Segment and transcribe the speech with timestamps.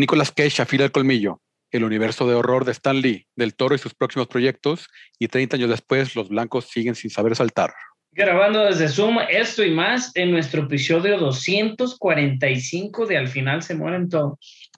[0.00, 1.42] Nicolas Cage afila el colmillo.
[1.70, 4.88] El universo de horror de Stan Lee, del Toro y sus próximos proyectos.
[5.18, 7.74] Y 30 años después, los blancos siguen sin saber saltar.
[8.10, 14.08] Grabando desde Zoom esto y más en nuestro episodio 245 de Al final se mueren
[14.08, 14.70] todos.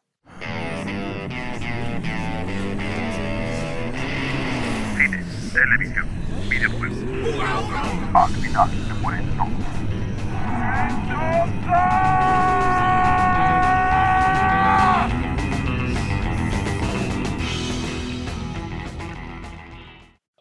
[4.97, 6.09] Cine, televisión,
[6.51, 6.99] videojuegos.
[8.13, 9.53] Al final se mueren todos.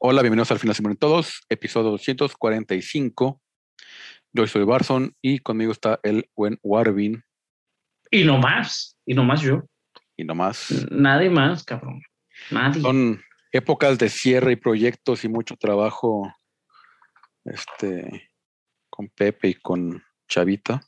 [0.04, 3.40] Hola, bienvenidos al final mueren todos, episodio 245.
[4.34, 7.24] Yo soy Barson y conmigo está el buen Warvin
[8.10, 9.62] Y no más, y no más yo.
[10.18, 10.88] y nomás.
[10.90, 12.02] Nadie más, cabrón.
[12.50, 12.82] Nadie.
[12.82, 16.34] Son épocas de cierre y proyectos y mucho trabajo
[17.46, 18.32] este,
[18.90, 20.82] con Pepe y con Chavita.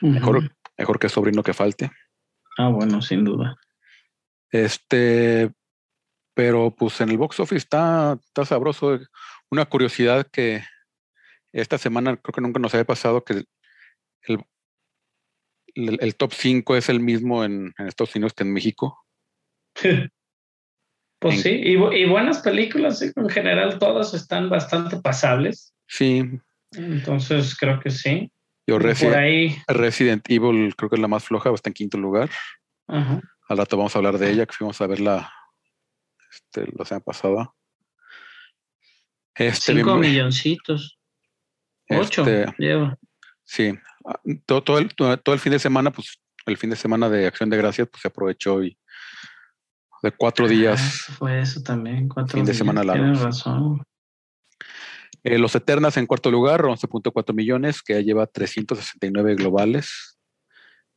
[0.00, 1.92] Mejor que sobrino que falte.
[2.58, 3.54] Ah, bueno, sin duda.
[4.50, 5.52] Este,
[6.34, 8.98] pero pues en el box office está, está sabroso.
[9.50, 10.62] Una curiosidad que
[11.52, 13.48] esta semana creo que nunca nos había pasado que el,
[15.74, 19.04] el, el top 5 es el mismo en, en Estados Unidos que en México.
[21.18, 25.72] Pues En- sí, y, y buenas películas, en general todas están bastante pasables.
[25.86, 26.24] Sí,
[26.72, 28.32] Entonces creo que sí.
[28.66, 29.56] yo Por Resident, ahí.
[29.68, 32.28] Resident Evil creo que es la más floja, está en quinto lugar.
[32.88, 33.20] Ajá.
[33.48, 35.32] Al rato vamos a hablar de ella, que fuimos a verla
[36.32, 37.52] este, la semana pasada.
[39.34, 40.98] Este, Cinco bien- milloncitos.
[41.90, 42.22] Ocho.
[42.26, 42.96] este, lleva.
[43.44, 43.72] Sí,
[44.06, 47.26] ah, todo, todo, el, todo el fin de semana, pues el fin de semana de
[47.26, 48.78] Acción de Gracias, pues se aprovechó y
[50.02, 50.80] de cuatro Ah, días.
[51.18, 52.08] fue eso también.
[52.08, 53.02] Cuatro fin de días, semana largo.
[53.04, 53.82] Tienes razón.
[55.24, 60.18] Eh, los Eternas en cuarto lugar, 11.4 millones, que ya lleva 369 globales,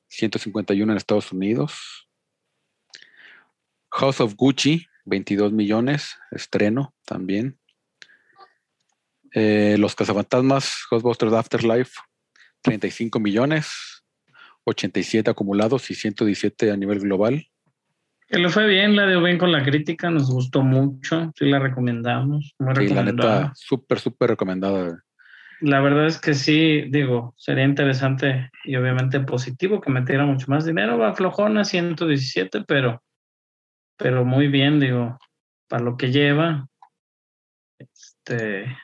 [0.07, 2.07] 151 en Estados Unidos.
[3.91, 7.57] House of Gucci, 22 millones, estreno también.
[9.31, 11.91] Eh, los Cazafantasmas, Ghostbusters Afterlife,
[12.61, 14.03] 35 millones,
[14.63, 17.47] 87 acumulados y 117 a nivel global.
[18.27, 21.59] Que le fue bien, la dio bien con la crítica, nos gustó mucho, sí la
[21.59, 22.55] recomendamos.
[22.57, 23.39] Muy Sí, la recomendada.
[23.41, 25.03] neta, súper, súper recomendada.
[25.61, 30.65] La verdad es que sí, digo, sería interesante y obviamente positivo que metiera mucho más
[30.65, 30.97] dinero.
[30.97, 33.01] Va flojona, 117, pero,
[33.97, 35.17] pero muy bien, digo,
[35.67, 36.67] para lo que lleva.
[37.79, 38.75] Este,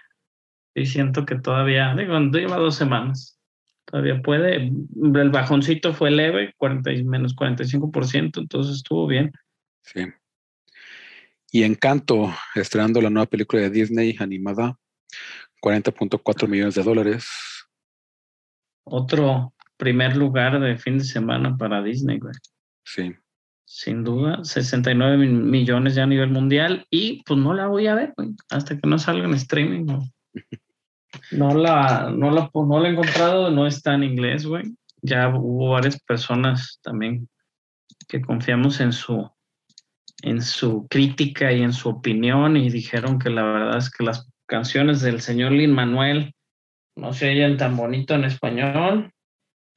[0.76, 3.40] y siento que todavía, digo, lleva dos semanas.
[3.86, 4.72] Todavía puede.
[4.96, 9.32] El bajoncito fue leve, 40 y menos 45%, entonces estuvo bien.
[9.84, 10.06] Sí.
[11.52, 14.78] Y Encanto, estrenando la nueva película de Disney animada,
[15.62, 17.28] 40.4 millones de dólares.
[18.84, 22.34] Otro primer lugar de fin de semana para Disney, güey.
[22.86, 23.14] Sí.
[23.74, 27.96] Sin duda, 69 mil millones ya a nivel mundial y pues no la voy a
[27.96, 29.86] ver, güey, hasta que no salga en streaming.
[29.86, 30.02] No,
[31.32, 34.76] no la, no la, pues, no la he encontrado, no está en inglés, güey.
[35.02, 37.30] Ya hubo varias personas también
[38.10, 39.32] que confiamos en su,
[40.22, 44.30] en su crítica y en su opinión y dijeron que la verdad es que las
[44.48, 46.36] canciones del señor Lin Manuel
[46.98, 49.14] no se oyen tan bonito en español.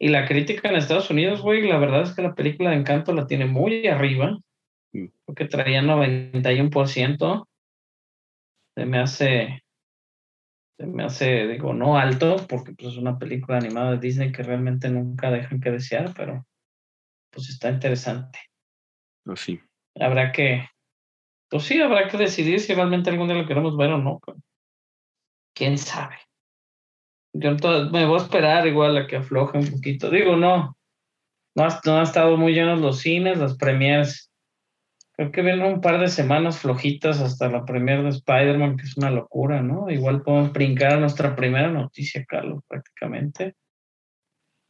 [0.05, 3.15] Y la crítica en Estados Unidos, güey, la verdad es que la película de Encanto
[3.15, 4.39] la tiene muy arriba,
[4.93, 5.07] Mm.
[5.25, 7.49] porque traía 91%.
[8.77, 9.65] Se me hace,
[10.77, 14.43] se me hace, digo, no alto, porque pues, es una película animada de Disney que
[14.43, 16.45] realmente nunca dejan que desear, pero
[17.33, 18.39] pues está interesante.
[19.25, 19.59] Pero sí.
[19.99, 20.69] Habrá que,
[21.49, 24.21] pues sí, habrá que decidir si realmente algún día lo queremos ver o no.
[25.55, 26.17] ¿Quién sabe?
[27.35, 30.09] Yo entonces me voy a esperar igual a que afloje un poquito.
[30.11, 30.77] Digo, no.
[31.57, 34.31] No, no han estado muy llenos los cines, las premiers.
[35.13, 38.97] Creo que vienen un par de semanas flojitas hasta la premier de Spider-Man, que es
[38.97, 39.91] una locura, ¿no?
[39.91, 43.55] Igual podemos brincar a nuestra primera noticia, Carlos, prácticamente.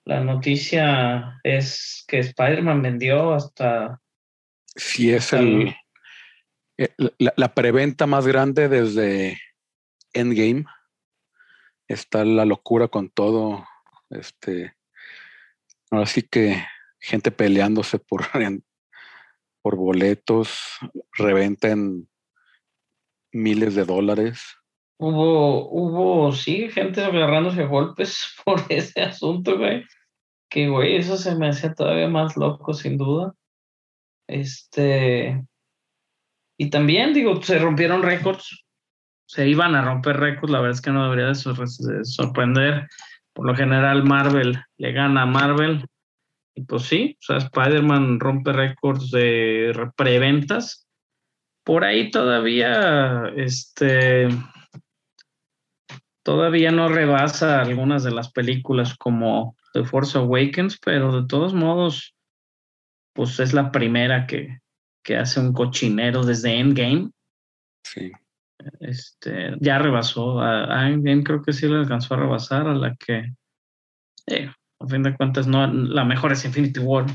[0.06, 4.00] La noticia es que Spider-Man vendió hasta
[4.76, 5.74] Sí, es el,
[6.78, 6.88] eh,
[7.18, 9.38] la, la preventa más grande desde
[10.12, 10.64] Endgame.
[11.88, 13.66] Está la locura con todo.
[14.10, 14.74] Este,
[15.90, 16.64] ahora sí que
[16.98, 18.22] gente peleándose por,
[19.62, 20.78] por boletos,
[21.12, 22.08] reventa en
[23.32, 24.56] miles de dólares.
[24.98, 29.84] Hubo, hubo, sí, gente agarrándose golpes por ese asunto, güey.
[30.48, 33.34] Que, güey, eso se me hacía todavía más loco, sin duda.
[34.28, 35.44] Este.
[36.56, 38.63] Y también, digo, se rompieron récords.
[39.26, 42.88] Se iban a romper récords, la verdad es que no debería de sor- de sorprender.
[43.32, 45.86] Por lo general, Marvel le gana a Marvel.
[46.54, 50.86] Y pues sí, o sea, Spider-Man rompe récords de preventas.
[51.64, 54.28] Por ahí todavía, este,
[56.22, 62.14] todavía no rebasa algunas de las películas como The Force Awakens, pero de todos modos,
[63.14, 64.60] pues es la primera que,
[65.02, 67.10] que hace un cochinero desde Endgame.
[67.84, 68.12] Sí.
[68.80, 73.34] Este, ya rebasó a, Endgame, creo que sí le alcanzó a rebasar a la que,
[74.26, 77.06] eh, a fin de cuentas, no, la mejor es Infinity War.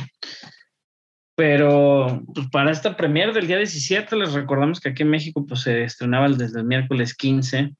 [1.35, 5.61] Pero pues, para esta premier del día 17, les recordamos que aquí en México pues,
[5.61, 7.73] se estrenaba desde el miércoles 15.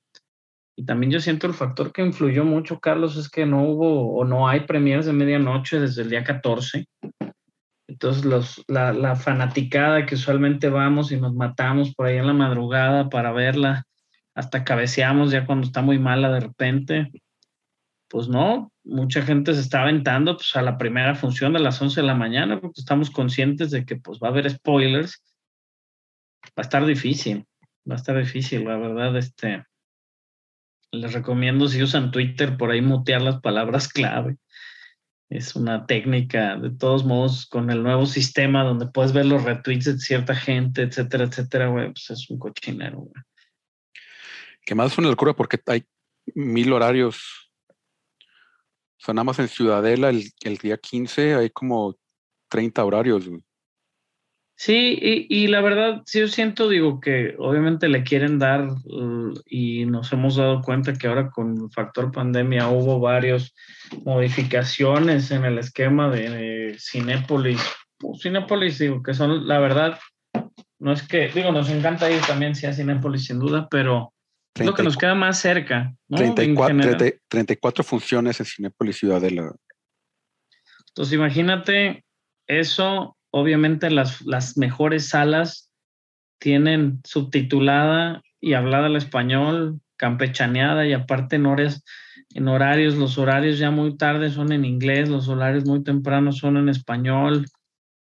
[0.78, 4.24] Y también yo siento el factor que influyó mucho, Carlos, es que no hubo o
[4.24, 6.86] no hay premiers de medianoche desde el día 14.
[7.90, 12.34] Entonces, los, la, la, fanaticada que usualmente vamos y nos matamos por ahí en la
[12.34, 13.84] madrugada para verla,
[14.36, 17.12] hasta cabeceamos ya cuando está muy mala de repente,
[18.08, 22.02] pues no, mucha gente se está aventando pues, a la primera función de las 11
[22.02, 25.24] de la mañana porque estamos conscientes de que pues, va a haber spoilers.
[26.46, 27.44] Va a estar difícil,
[27.90, 29.18] va a estar difícil, la verdad.
[29.18, 29.66] Este,
[30.92, 34.38] les recomiendo si usan Twitter por ahí mutear las palabras clave.
[35.30, 39.86] Es una técnica, de todos modos, con el nuevo sistema donde puedes ver los retweets
[39.86, 43.24] de cierta gente, etcétera, etcétera, güey, pues es un cochinero, güey.
[44.66, 45.86] Que más es una locura porque hay
[46.34, 47.50] mil horarios
[49.00, 51.96] o sea, nada más en Ciudadela el, el día 15 hay como
[52.50, 53.30] 30 horarios.
[54.62, 59.34] Sí, y, y, la verdad, sí yo siento, digo, que obviamente le quieren dar uh,
[59.46, 63.54] y nos hemos dado cuenta que ahora con el factor pandemia hubo varias
[64.04, 67.62] modificaciones en el esquema de, Cinépolis.
[67.98, 69.98] Pues, Cinépolis, digo, que son, la verdad,
[70.78, 74.12] no es que, digo, nos encanta ir también sí a Cinépolis sin duda, pero
[74.56, 75.96] es lo que nos queda más cerca.
[76.10, 76.18] ¿no?
[76.18, 79.54] 34, 34 funciones en Cinepolis Ciudadela.
[80.90, 82.04] Entonces, imagínate
[82.46, 83.16] eso.
[83.32, 85.72] Obviamente, las, las mejores salas
[86.40, 91.84] tienen subtitulada y hablada el español, campechaneada y aparte en, horas,
[92.34, 96.58] en horarios, los horarios ya muy tarde son en inglés, los horarios muy tempranos son
[96.58, 97.46] en español,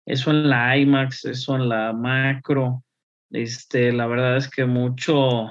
[0.06, 2.84] eso en la IMAX, eso en la macro.
[3.30, 5.50] Este, la verdad es que mucho,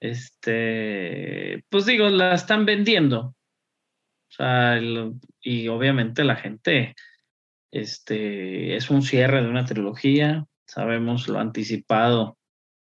[0.00, 3.34] este, pues digo, la están vendiendo.
[5.40, 6.94] Y obviamente la gente,
[7.72, 12.36] este, es un cierre de una trilogía, sabemos lo anticipado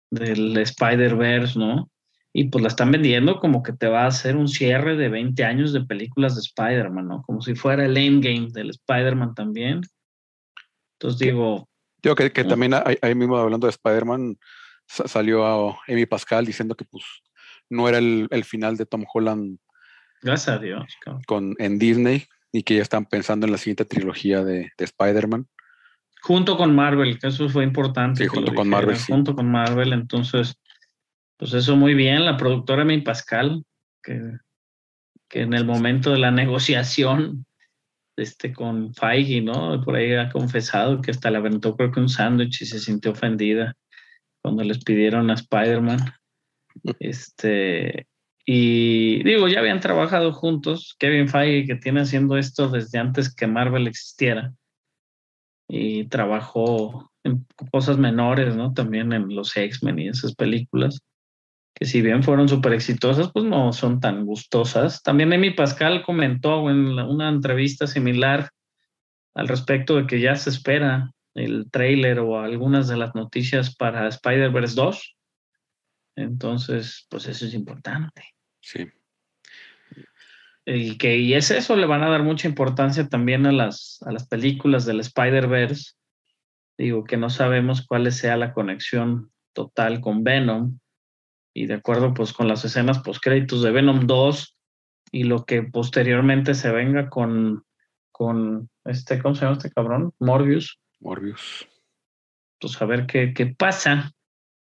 [0.09, 1.89] del Spider-Verse, ¿no?
[2.33, 5.43] Y pues la están vendiendo como que te va a hacer un cierre de 20
[5.43, 7.21] años de películas de Spider-Man, ¿no?
[7.23, 9.81] Como si fuera el endgame del Spider-Man también.
[10.93, 11.67] Entonces digo...
[12.01, 14.37] Digo que, que también ahí mismo hablando de Spider-Man,
[14.87, 17.03] salió a Amy Pascal diciendo que pues
[17.69, 19.57] no era el, final de Tom Holland.
[20.21, 20.83] Gracias a Dios.
[21.25, 25.47] Con, en Disney y que ya están pensando en la siguiente trilogía de, Spider-Man.
[26.21, 28.23] Junto con Marvel, que eso fue importante.
[28.23, 28.97] Sí, junto con Marvel.
[28.97, 30.55] Junto con Marvel, entonces,
[31.37, 32.25] pues eso muy bien.
[32.25, 33.63] La productora Amy Pascal,
[34.03, 34.37] que,
[35.27, 37.45] que en el momento de la negociación
[38.17, 39.81] este, con Feige, ¿no?
[39.83, 43.11] Por ahí ha confesado que hasta le aventó creo que un sándwich y se sintió
[43.11, 43.75] ofendida
[44.41, 45.99] cuando les pidieron a Spider-Man.
[46.99, 48.07] Este,
[48.45, 53.47] y digo, ya habían trabajado juntos, Kevin Feige, que tiene haciendo esto desde antes que
[53.47, 54.53] Marvel existiera.
[55.67, 58.73] Y trabajó en cosas menores, ¿no?
[58.73, 61.01] También en los X-Men y esas películas,
[61.73, 65.01] que si bien fueron súper exitosas, pues no son tan gustosas.
[65.03, 68.49] También Amy Pascal comentó en una entrevista similar
[69.33, 74.07] al respecto de que ya se espera el trailer o algunas de las noticias para
[74.07, 75.15] Spider-Verse 2.
[76.17, 78.23] Entonces, pues eso es importante.
[78.61, 78.87] Sí.
[80.65, 84.11] Y que y es eso, le van a dar mucha importancia también a las, a
[84.11, 85.93] las películas del Spider-Verse.
[86.77, 90.79] Digo que no sabemos cuál sea la conexión total con Venom.
[91.53, 94.57] Y de acuerdo pues con las escenas post créditos de Venom 2
[95.11, 97.65] y lo que posteriormente se venga con,
[98.11, 100.13] con este, ¿cómo se llama este cabrón?
[100.19, 100.79] Morbius.
[100.99, 101.67] Morbius.
[102.59, 104.13] Pues a ver qué, qué pasa.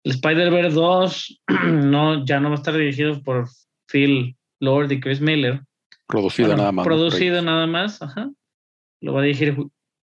[0.02, 1.42] El Spider-Verse 2
[1.84, 3.48] no, ya no va a estar dirigido por
[3.86, 5.62] Phil Lord y Chris Miller.
[6.06, 6.84] Producido nada más.
[6.84, 8.30] Producido nada más, ajá.
[9.00, 9.56] Lo va a dirigir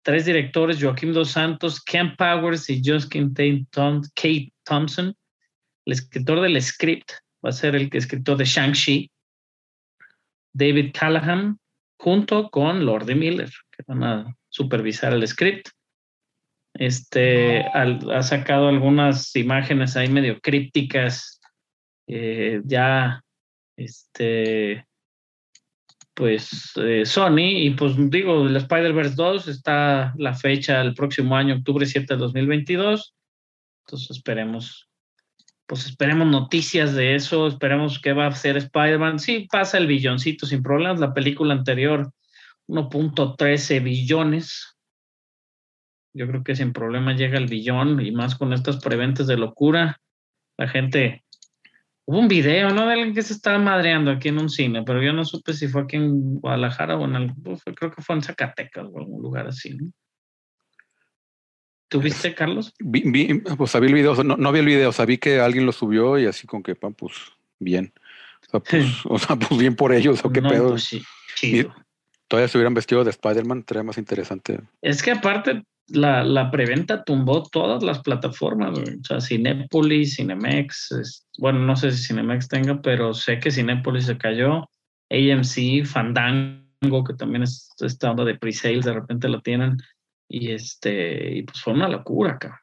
[0.03, 5.15] tres directores, Joaquim Dos Santos, Ken Powers y Justin Kate Thompson.
[5.85, 7.11] El escritor del script
[7.43, 9.11] va a ser el escritor de Shang-Chi,
[10.53, 11.57] David Callahan,
[11.97, 15.69] junto con Lord Miller, que van a supervisar el script.
[16.73, 21.39] Este ha sacado algunas imágenes ahí medio crípticas,
[22.07, 23.23] eh, ya
[23.83, 24.85] este,
[26.13, 27.65] pues eh, Sony.
[27.65, 32.19] Y pues digo, el Spider-Verse 2 está la fecha el próximo año, octubre 7 del
[32.19, 33.15] 2022.
[33.85, 34.89] Entonces esperemos,
[35.65, 39.19] pues esperemos noticias de eso, esperemos qué va a hacer Spider-Man.
[39.19, 40.99] Sí, pasa el billoncito sin problemas.
[40.99, 42.11] La película anterior,
[42.67, 44.77] 1.13 billones.
[46.13, 50.01] Yo creo que sin problema llega el billón y más con estas preventas de locura.
[50.57, 51.23] La gente
[52.05, 52.87] Hubo un video, ¿no?
[52.87, 55.67] De alguien que se estaba madreando aquí en un cine, pero yo no supe si
[55.67, 59.47] fue aquí en Guadalajara o en algún, creo que fue en Zacatecas o algún lugar
[59.47, 59.91] así, ¿no?
[61.87, 62.73] ¿Tú viste, Carlos?
[62.79, 65.41] Vi, vi, pues vi el video, no, no vi el video, o sea, vi que
[65.41, 67.13] alguien lo subió y así con que, pues,
[67.59, 67.93] bien.
[68.47, 70.69] O sea, pues, o sea, pues bien por ellos, o qué No, pedo.
[70.69, 71.03] pues sí,
[71.35, 71.75] chido.
[72.29, 74.61] Todavía se hubieran vestido de Spider-Man, sería más interesante.
[74.81, 81.59] Es que aparte la, la preventa tumbó todas las plataformas, o sea, Cinépolis, Cinemex, bueno,
[81.59, 84.69] no sé si Cinemex tenga, pero sé que Cinépolis se cayó,
[85.09, 89.77] AMC, Fandango, que también es esta onda de pre-sales, de repente lo tienen,
[90.29, 92.61] y este, y pues fue una locura acá.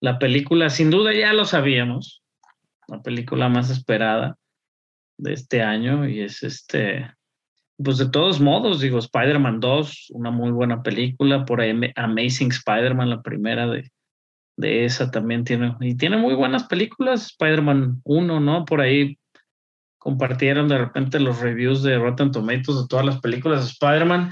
[0.00, 2.22] La película, sin duda ya lo sabíamos,
[2.88, 4.36] la película más esperada
[5.16, 7.14] de este año, y es este,
[7.82, 12.52] pues de todos modos, digo, Spider-Man 2, una muy buena película, por ahí Ama- Amazing
[12.52, 13.90] Spider-Man, la primera de,
[14.56, 18.64] de esa también tiene, y tiene muy buenas películas, Spider-Man 1, ¿no?
[18.64, 19.18] Por ahí
[19.98, 24.30] compartieron de repente los reviews de Rotten Tomatoes de todas las películas de Spider-Man,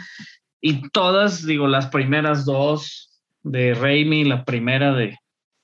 [0.61, 5.19] y todas, digo, las primeras dos de Raimi, la primera de,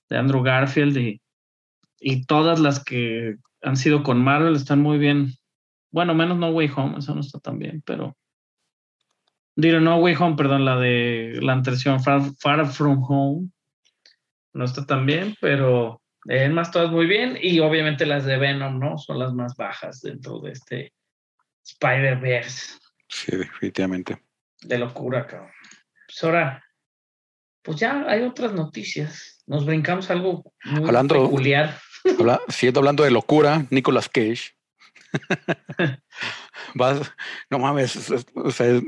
[0.09, 1.21] de Andrew Garfield, y,
[2.01, 5.35] y todas las que han sido con Marvel están muy bien
[5.91, 8.17] bueno, menos No Way Home, eso no está tan bien, pero.
[9.57, 13.49] Digo, No Way Home, perdón, la de la anterior, Far, Far From Home.
[14.53, 17.39] No está tan bien, pero en más todas muy bien.
[17.41, 18.99] Y obviamente las de Venom, ¿no?
[18.99, 20.93] Son las más bajas dentro de este
[21.65, 22.77] Spider-Verse.
[23.09, 24.23] Sí, definitivamente.
[24.63, 25.51] De locura, cabrón.
[26.07, 26.65] Pues ahora,
[27.63, 29.43] pues ya hay otras noticias.
[29.47, 31.79] Nos brincamos algo muy Hablando- peculiar.
[32.19, 34.55] Habla- siguiendo hablando de locura, Nicolas Cage.
[36.75, 37.13] Vas,
[37.51, 38.83] no mames, es- es- o sea, es-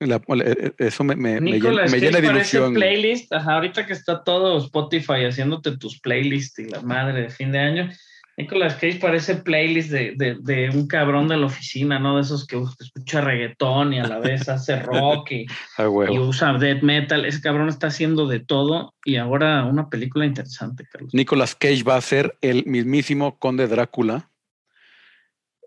[0.00, 2.74] la- la- eso me, me, me llena, Nicolas me Cage llena de ilusión.
[2.74, 7.52] playlist, ajá, ahorita que está todo Spotify haciéndote tus playlists y la madre de fin
[7.52, 7.90] de año.
[8.38, 12.16] Nicolas Cage parece playlist de, de, de un cabrón de la oficina, ¿no?
[12.16, 16.54] De esos que escucha reggaetón y a la vez hace rock y, Ah, y usa
[16.54, 17.26] death metal.
[17.26, 21.12] Ese cabrón está haciendo de todo y ahora una película interesante, Carlos.
[21.12, 24.29] Nicolas Cage va a ser el mismísimo conde Drácula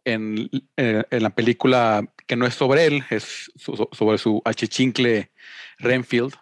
[0.06, 5.32] en, eh, en la película que no es sobre él, es so- sobre su achichincle
[5.80, 6.34] Renfield,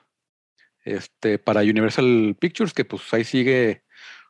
[0.83, 3.83] este, para Universal Pictures, que pues ahí sigue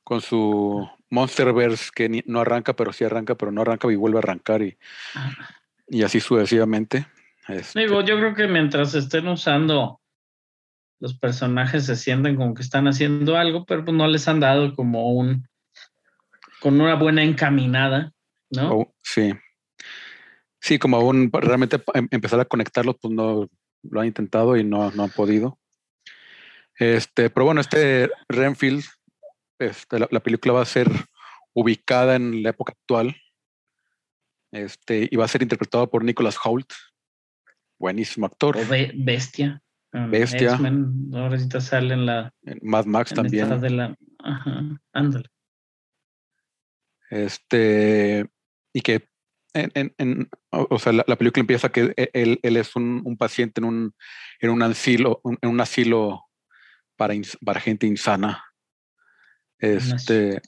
[0.04, 4.18] con su Monsterverse que ni- no arranca, pero sí arranca, pero no arranca y vuelve
[4.18, 4.78] a arrancar y,
[5.88, 7.06] y así sucesivamente.
[7.48, 10.00] Este, Digo, yo creo que mientras estén usando
[11.00, 14.76] los personajes se sienten como que están haciendo algo, pero pues no les han dado
[14.76, 15.48] como un
[16.60, 18.14] con una buena encaminada,
[18.52, 18.74] ¿no?
[18.74, 19.32] Oh, sí.
[20.60, 23.48] Sí, como aún realmente em- empezar a conectarlos, pues no
[23.84, 25.58] lo han intentado y no, no han podido.
[26.78, 28.84] Este, pero bueno, este Renfield,
[29.60, 30.88] este, la, la película va a ser
[31.54, 33.16] ubicada en la época actual.
[34.52, 36.70] Este, y va a ser interpretado por Nicholas Hoult.
[37.80, 38.58] Buenísimo actor.
[38.58, 39.62] O Be- Bestia.
[39.94, 40.52] um, Bestia.
[40.54, 43.60] X-Men, ahora sí te sale en la En Mad Max en también.
[43.62, 44.62] de la ajá,
[44.94, 45.30] ándale.
[47.10, 48.26] Este,
[48.74, 49.10] y que
[49.54, 53.02] en, en- en- o sea, la, la película empieza que e- él, él es un,
[53.04, 53.96] un paciente en un,
[54.40, 56.24] en un asilo, un- en un asilo
[56.96, 58.44] para, ins- para gente insana.
[59.60, 60.42] Este,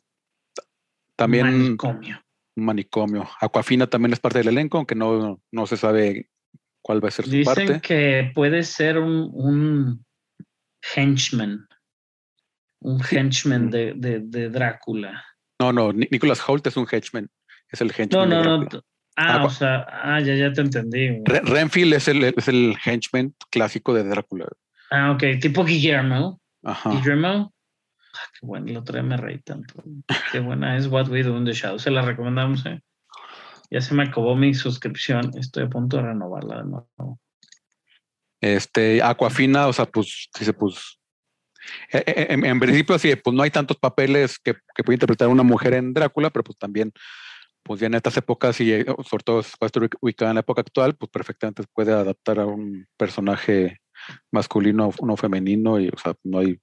[1.16, 2.22] también Manicomio.
[2.56, 3.30] un manicomio.
[3.42, 6.30] Aquafina también es parte del elenco, aunque no, no se sabe
[6.82, 7.82] cuál va a ser su Dicen parte.
[7.82, 10.06] que puede ser un, un
[10.96, 11.68] henchman.
[12.82, 13.70] Un henchman Mm.
[13.70, 15.24] de, de, de Drácula.
[15.60, 17.30] No, no, Ni- Nicholas Hoult es un henchman.
[17.74, 18.30] Es el henchman.
[18.30, 18.68] No, no, no.
[19.18, 21.10] Ah, Aqua- o sea, ah, ya, ya te entendí.
[21.10, 21.22] güey.
[21.26, 24.48] Re- Renfield es el, es el henchman clásico de Drácula.
[24.90, 26.40] Ah, ok, tipo Guillermo.
[26.64, 26.92] Ajá.
[26.92, 27.54] Guillermo.
[28.16, 29.84] Ah, qué bueno, el otro día me reí tanto.
[30.32, 31.80] Qué buena es What We Do in the Shadow.
[31.80, 32.80] Se la recomendamos, ¿eh?
[33.72, 35.32] Ya se me acabó mi suscripción.
[35.38, 37.20] Estoy a punto de renovarla de nuevo.
[38.42, 41.00] Este, Aquafina, o sea, pues, dice, pues,
[41.92, 45.44] eh, en, en principio sí, pues no hay tantos papeles que, que puede interpretar una
[45.44, 46.92] mujer en Drácula, pero pues también,
[47.64, 50.62] pues ya en estas épocas y eh, sobre todo a estar ubicada en la época
[50.62, 53.80] actual, pues perfectamente puede adaptar a un personaje
[54.32, 56.60] masculino o no femenino y, o sea, no hay,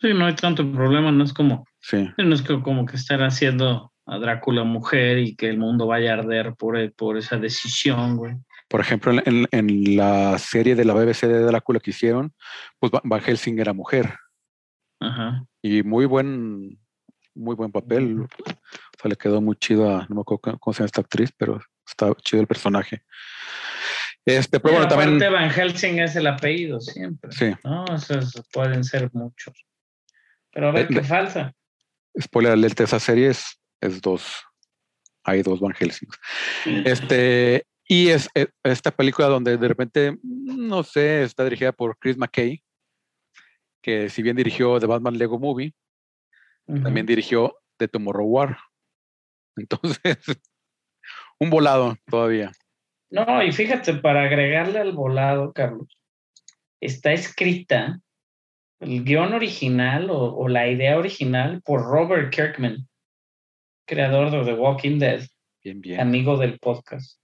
[0.00, 1.10] Sí, no hay tanto problema.
[1.12, 5.48] No es como, sí, no es como que estar haciendo a Drácula mujer y que
[5.48, 8.34] el mundo vaya a arder por, e, por esa decisión, güey.
[8.68, 12.34] Por ejemplo, en, en- en la serie de la BBC de Drácula que hicieron,
[12.80, 14.14] pues Va- Van Helsing era mujer
[15.00, 15.44] Ajá.
[15.62, 16.78] y muy buen,
[17.34, 18.20] muy buen papel.
[18.22, 18.28] O
[19.00, 21.60] sea, le quedó muy chido a, no me acuerdo cómo- se llama esta actriz, pero
[21.86, 23.02] está chido el personaje.
[24.24, 27.30] Este, pero bueno, también, Van Helsing es el apellido siempre.
[27.32, 29.54] sí, No, esos pueden ser muchos.
[30.50, 31.52] Pero a ver Eh, qué falta.
[32.20, 34.42] spoiler alert, esa serie es, es dos,
[35.24, 36.08] hay dos Van Helsing.
[36.86, 42.16] Este, y es, es- esta película donde de repente, no sé, está dirigida por Chris
[42.16, 42.62] McKay,
[43.82, 45.74] que si bien dirigió The Batman Lego Movie,
[46.66, 48.58] También dirigió The Tomorrow War.
[49.56, 50.00] Entonces,
[51.38, 52.52] un volado todavía.
[53.10, 55.88] No, y fíjate, para agregarle al volado, Carlos,
[56.80, 58.00] está escrita
[58.80, 62.88] el guion original o, o la idea original por Robert Kirkman,
[63.86, 65.26] creador de The Walking Dead,
[65.62, 66.00] Bien, bien.
[66.00, 67.20] amigo del podcast.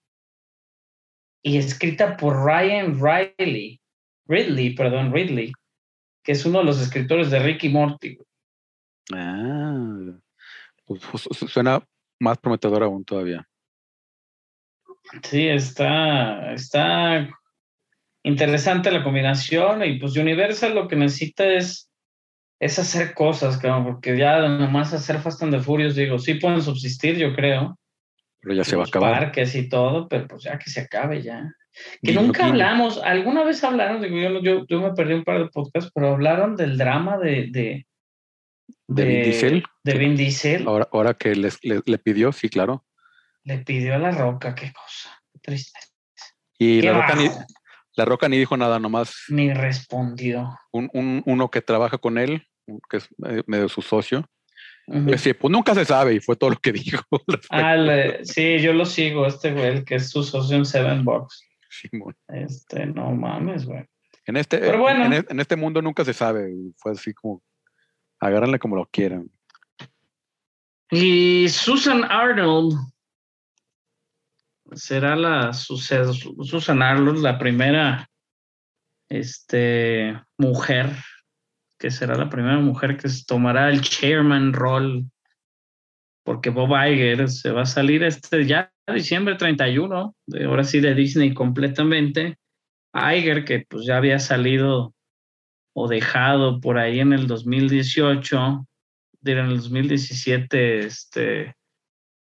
[1.42, 3.80] Y escrita por Ryan Riley,
[4.26, 5.52] Ridley, perdón, Ridley,
[6.22, 8.18] que es uno de los escritores de Ricky Morty.
[9.14, 10.12] Ah,
[10.84, 11.82] pues, pues, su- suena
[12.18, 13.46] más prometedor aún todavía.
[15.22, 17.28] Sí, está, está
[18.22, 21.90] interesante la combinación y pues Universal lo que necesita es,
[22.60, 26.62] es hacer cosas, cabrón, porque ya nomás hacer Fast and the Furious, digo, sí pueden
[26.62, 27.78] subsistir, yo creo.
[28.40, 29.20] Pero ya se va a acabar.
[29.20, 31.52] parques y todo, pero pues ya que se acabe ya.
[32.02, 35.48] Que nunca hablamos, alguna vez hablaron, digo, yo, yo, yo me perdí un par de
[35.48, 37.48] podcasts, pero hablaron del drama de...
[37.50, 37.86] De,
[38.90, 39.64] ¿De Vin Diesel?
[39.84, 39.98] De Sí.
[39.98, 40.66] Vin Diesel.
[40.66, 42.84] Ahora, ahora que les, le, le pidió, sí, claro.
[43.44, 45.10] Le pidió a la roca, qué cosa.
[45.32, 45.78] Qué triste.
[46.58, 47.40] Y la roca, ni, bajo.
[47.96, 50.58] la roca ni dijo nada, nomás Ni respondió.
[50.72, 52.46] un, un- uno que trabaja con él,
[52.90, 54.28] que es eh, medio su socio,
[54.86, 55.10] Ujú.
[55.10, 57.02] decía, pues nunca se sabe, y fue todo lo que dijo.
[57.48, 61.04] Ah, le- sí, yo lo sigo, este güey, el que es su socio en Seven
[61.04, 61.42] Box.
[61.70, 62.14] Simón.
[62.28, 63.84] Este, no mames, güey.
[64.26, 65.06] En este, bueno.
[65.06, 67.40] en, en este mundo nunca se sabe, fue así como,
[68.20, 69.30] agárrenle como lo quieran.
[70.90, 72.74] Y Susan Arnold
[74.72, 78.08] será la Susan Arnold, la primera
[79.08, 80.96] este, mujer,
[81.78, 85.04] que será la primera mujer que tomará el chairman role,
[86.24, 90.94] porque Bob Iger se va a salir este ya diciembre 31, de, ahora sí de
[90.94, 92.36] Disney completamente.
[92.92, 94.94] Iger, que pues ya había salido
[95.72, 98.66] o dejado por ahí en el 2018,
[99.24, 101.56] en el 2017, este,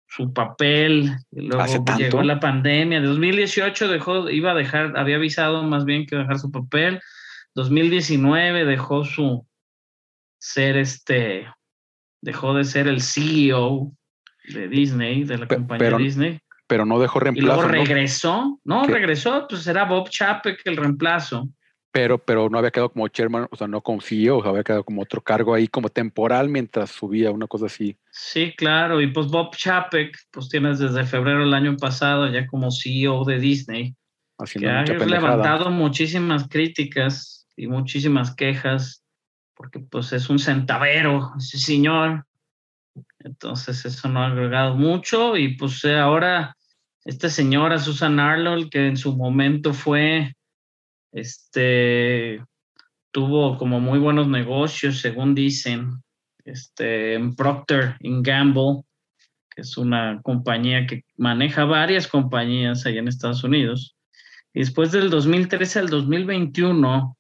[0.06, 5.16] su papel, y luego ¿Hace llegó la pandemia, de 2018 dejó, iba a dejar, había
[5.16, 7.00] avisado más bien que iba a dejar su papel,
[7.54, 9.46] 2019 dejó su
[10.38, 11.46] ser este,
[12.20, 13.92] dejó de ser el CEO
[14.52, 17.72] de Disney, de la compañía pero Disney, Pero no dejó y luego reemplazo, ¿no?
[17.72, 21.48] regresó, no, regresó, pues era Bob Chapek el reemplazo.
[21.92, 24.62] Pero, pero no había quedado como chairman, o sea, no como CEO, o sea, había
[24.64, 27.96] quedado como otro cargo ahí, como temporal mientras subía, una cosa así.
[28.10, 32.70] Sí, claro, y pues Bob Chapek, pues tienes desde febrero del año pasado ya como
[32.70, 33.96] CEO de Disney, que
[34.44, 35.20] Haciendo ha mucha pendejada.
[35.20, 39.04] levantado muchísimas críticas y muchísimas quejas,
[39.54, 42.24] porque pues es un centavero ese señor.
[43.18, 46.56] Entonces eso no ha agregado mucho y pues eh, ahora
[47.04, 50.34] esta señora Susan Arnold, que en su momento fue,
[51.12, 52.42] este,
[53.10, 56.02] tuvo como muy buenos negocios, según dicen,
[56.44, 58.82] este, en Procter Gamble,
[59.50, 63.96] que es una compañía que maneja varias compañías allá en Estados Unidos.
[64.52, 67.16] Y después del 2013 al 2021,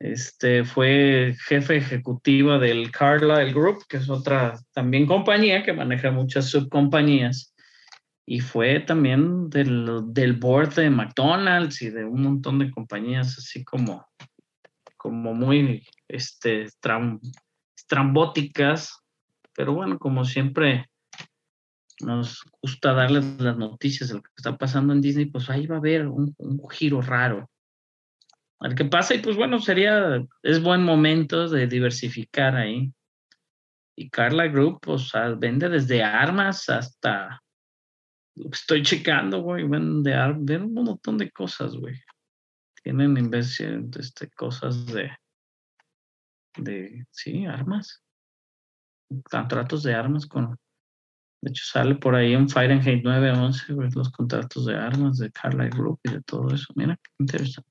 [0.00, 6.46] este, fue jefe ejecutiva del Carlyle Group, que es otra también compañía que maneja muchas
[6.46, 7.49] subcompañías.
[8.32, 13.64] Y fue también del, del board de McDonald's y de un montón de compañías así
[13.64, 14.06] como,
[14.96, 17.18] como muy este, tram-.
[19.56, 20.88] Pero bueno, como siempre
[22.02, 25.74] nos gusta darles las noticias de lo que está pasando en Disney, pues ahí va
[25.74, 27.50] a haber un, un giro raro.
[28.60, 32.92] A ver qué pasa, y pues bueno, sería, es buen momento de diversificar ahí.
[33.96, 37.49] Y Carla Group, pues vende desde armas hasta que
[38.52, 41.94] estoy checando, güey, vende, ar- venden un montón de cosas, güey.
[42.82, 45.10] Tienen inversión, este, cosas de,
[46.56, 48.02] de, sí, armas.
[49.30, 50.56] Contratos de armas con,
[51.42, 55.70] de hecho, sale por ahí en Fahrenheit 911, güey, los contratos de armas de Carlyle
[55.70, 56.66] Group y de todo eso.
[56.76, 57.70] Mira, qué interesante.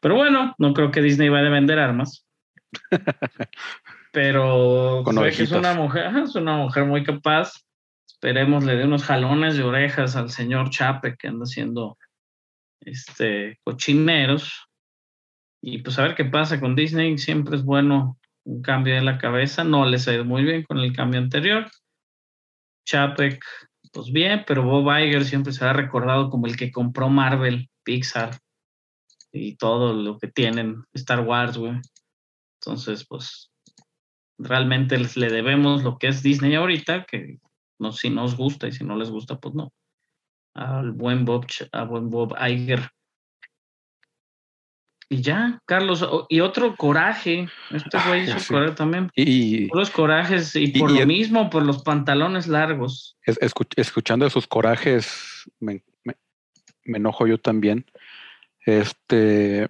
[0.00, 2.26] Pero bueno, no creo que Disney vaya a vender armas.
[4.12, 7.52] Pero es una mujer, es una mujer muy capaz.
[8.22, 11.98] Esperemos le dé unos jalones de orejas al señor Chape que anda haciendo
[12.78, 14.68] este, cochineros.
[15.60, 17.18] Y pues a ver qué pasa con Disney.
[17.18, 19.64] Siempre es bueno un cambio de la cabeza.
[19.64, 21.68] No les ha ido muy bien con el cambio anterior.
[22.86, 23.44] Chapek,
[23.92, 28.38] pues bien, pero Bob Iger siempre se ha recordado como el que compró Marvel, Pixar
[29.32, 31.80] y todo lo que tienen, Star Wars, güey.
[32.60, 33.50] Entonces, pues
[34.38, 37.40] realmente le debemos lo que es Disney ahorita, que
[37.82, 39.72] no, si nos gusta y si no les gusta, pues no.
[40.54, 42.90] Al buen Bob, a buen Bob Iger.
[45.08, 47.48] Y ya, Carlos, y otro coraje.
[47.70, 49.10] Este güey hizo coraje también.
[49.14, 53.18] Y, los corajes, y por lo mismo, por los pantalones largos.
[53.76, 55.82] escuchando esos corajes, me,
[56.84, 57.84] enojo yo también.
[58.64, 59.68] Este,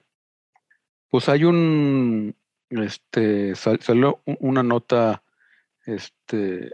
[1.09, 2.37] pues hay un,
[2.71, 5.25] este, salió una nota,
[5.87, 6.71] este,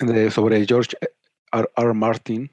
[0.00, 0.96] de, sobre George
[1.52, 1.68] R.
[1.76, 1.94] R.
[1.94, 2.50] Martin,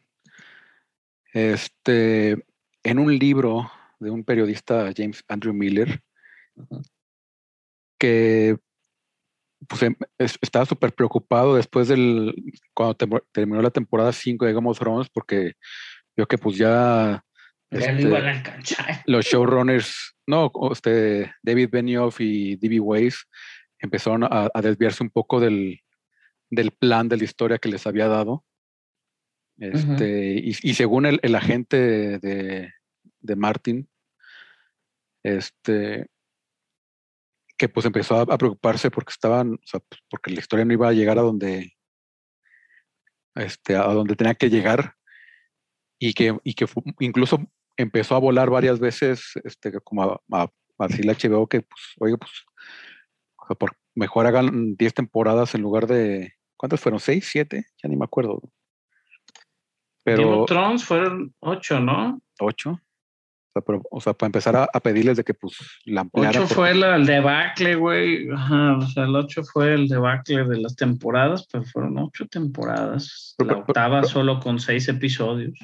[1.34, 2.38] este,
[2.84, 6.02] en un libro de un periodista, James Andrew Miller,
[8.00, 8.58] que
[9.68, 12.36] pues, em, estaba súper preocupado después del,
[12.74, 12.96] cuando
[13.32, 15.54] terminó la temporada 5 de Game of Thrones, porque
[16.16, 17.24] vio que pues ya...
[17.72, 18.08] Este,
[19.06, 22.80] los showrunners, no, este, David Benioff y D.B.
[22.80, 23.26] Weiss
[23.80, 25.82] empezaron a, desviarse un poco del,
[26.50, 28.46] del plan de la historia que les había dado.
[29.58, 32.74] Este, y, según el, el agente de,
[33.22, 33.90] de, Martin,
[35.24, 36.08] este,
[37.58, 40.90] que pues empezó a, preocuparse porque estaban, o sea, pues, porque la historia no iba
[40.90, 41.74] a llegar a donde,
[43.36, 44.96] este, a donde tenía que llegar
[46.00, 46.66] y que, y que
[47.00, 47.40] incluso
[47.78, 52.18] empezó a volar varias veces, este, como a, a, decirle a HBO que, pues, oye,
[52.18, 52.32] pues,
[53.58, 57.00] por, mejor hagan 10 temporadas en lugar de, ¿cuántas fueron?
[57.00, 57.24] ¿6?
[57.24, 57.66] ¿7?
[57.82, 58.42] Ya ni me acuerdo.
[60.04, 62.22] Pero, Game of Thrones fueron ocho, ¿no?
[62.40, 62.80] Ocho.
[63.90, 65.56] O sea, para empezar a, pedirles de que pues
[65.86, 66.42] la ampliara.
[66.42, 68.30] Ocho fue el debacle, güey.
[68.30, 73.34] Ajá, o sea, el ocho fue el debacle de las temporadas, pero fueron ocho temporadas.
[73.40, 75.58] la octava solo con seis episodios.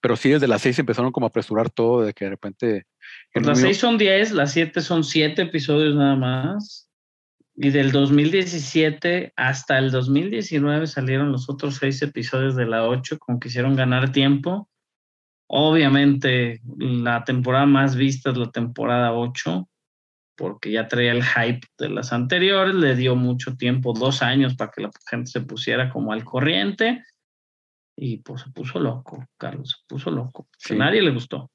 [0.00, 2.86] Pero sí, desde las seis empezaron como a apresurar todo, de que de repente...
[3.32, 6.88] Pues las seis son diez, las siete son siete episodios nada más.
[7.54, 13.38] Y del 2017 hasta el 2019 salieron los otros seis episodios de la 8, como
[13.38, 14.70] quisieron ganar tiempo.
[15.48, 19.68] Obviamente, la temporada más vista es la temporada 8,
[20.34, 24.70] porque ya traía el hype de las anteriores, le dio mucho tiempo, dos años, para
[24.70, 27.04] que la gente se pusiera como al corriente.
[27.94, 30.48] Y pues se puso loco, Carlos, se puso loco.
[30.70, 31.50] A nadie le gustó.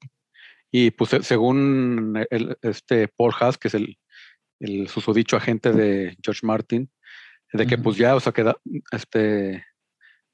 [0.70, 3.98] Y pues según el, este Paul Haas, que es el,
[4.60, 6.90] el susodicho agente de George Martin,
[7.52, 8.52] de que pues ya, o sea, que
[8.92, 9.64] este,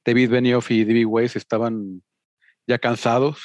[0.05, 1.05] David Benioff y D.B.
[1.05, 2.03] Weiss estaban
[2.67, 3.41] ya cansados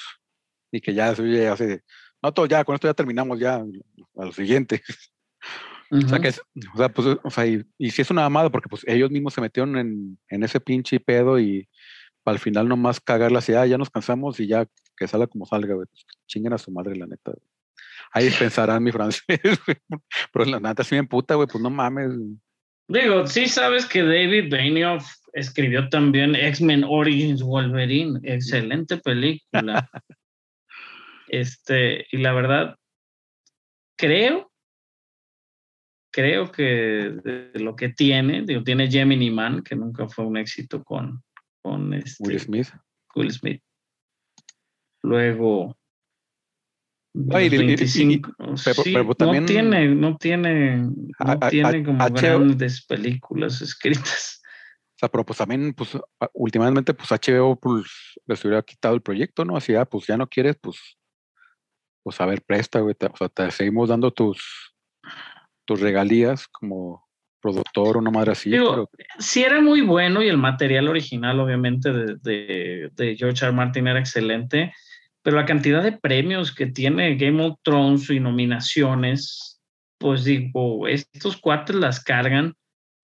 [0.71, 1.83] y que ya, ya hace,
[2.21, 4.81] no, todo ya, con esto ya terminamos ya a lo siguiente.
[5.91, 8.83] O sea, que, o sea, pues, o sea, y, si es una amada, porque pues
[8.87, 11.67] ellos mismos se metieron en, en ese pinche pedo y
[12.25, 15.73] al final nomás cagarla así, ah, ya nos cansamos y ya que salga como salga,
[15.73, 15.87] güey.
[15.87, 17.33] Pues, chinguen a su madre, la neta.
[18.11, 19.23] Ahí pensarán mi francés,
[20.33, 22.11] Pero la neta sí me puta, güey, pues no mames.
[22.87, 28.19] Digo, sí sabes que David Benioff escribió también X-Men Origins Wolverine.
[28.23, 29.87] Excelente película.
[31.27, 32.75] este, y la verdad,
[33.95, 34.51] creo,
[36.11, 41.23] creo que lo que tiene, digo, tiene Gemini Man, que nunca fue un éxito con,
[41.61, 42.69] con este, Will Smith.
[43.15, 43.61] Will Smith.
[45.03, 45.78] Luego,
[47.13, 47.38] no,
[49.45, 54.41] tiene, no tiene, no tiene como grandes películas escritas.
[54.95, 55.98] O sea, pero pues también, pues,
[56.34, 57.86] últimamente, pues HBO pues,
[58.28, 59.56] les hubiera quitado el proyecto, ¿no?
[59.56, 60.78] Así, ah, pues ya no quieres, pues,
[62.04, 62.95] pues a ver, presta, güey.
[63.02, 64.76] o sea, te seguimos dando tus,
[65.65, 67.08] tus regalías como
[67.41, 68.52] productor, una madre así.
[68.52, 73.54] Digo, sí era muy bueno y el material original, obviamente, de, de, de George R.
[73.54, 74.74] Martin era excelente
[75.29, 79.61] pero la cantidad de premios que tiene Game of Thrones y nominaciones,
[79.99, 82.55] pues digo, estos cuates las cargan,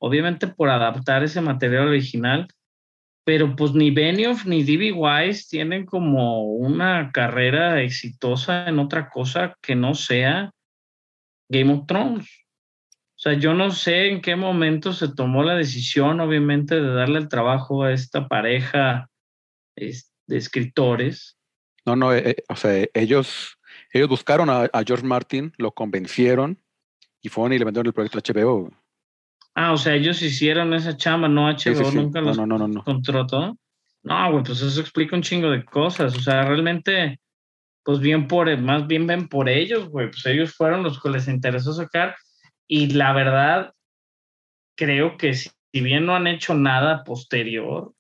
[0.01, 2.47] obviamente por adaptar ese material original,
[3.23, 4.93] pero pues ni Benioff ni D.B.
[4.93, 10.49] Wise tienen como una carrera exitosa en otra cosa que no sea
[11.47, 12.25] Game of Thrones.
[12.25, 17.19] O sea, yo no sé en qué momento se tomó la decisión, obviamente, de darle
[17.19, 19.11] el trabajo a esta pareja
[19.75, 21.37] de escritores
[21.85, 23.57] no, no, eh, eh, o sea, ellos,
[23.91, 26.59] ellos buscaron a, George Martin, lo convencieron
[27.21, 28.71] y fueron y le vendieron el proyecto a HBO.
[29.53, 31.95] Ah, o sea, ellos hicieron esa chamba, no HBO, Sí, sí, sí.
[31.95, 32.83] nunca No, los no, no.
[32.83, 33.57] contrató.
[34.03, 36.15] No, güey, pues eso explica un chingo de cosas.
[36.15, 37.19] O sea, realmente,
[37.83, 40.11] pues bien por, más bien ven por ellos, güey.
[40.11, 42.15] Pues ellos fueron los que les interesó sacar.
[42.67, 43.73] Y la verdad,
[44.75, 47.93] creo que si, si bien no han hecho nada posterior,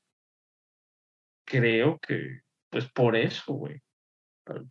[1.45, 2.41] creo que,
[2.75, 3.79] pues por eso, güey.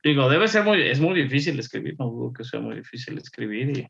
[0.03, 3.79] Digo, debe ser muy, es muy difícil escribir, no dudo que sea muy difícil escribir.
[3.79, 3.89] Y,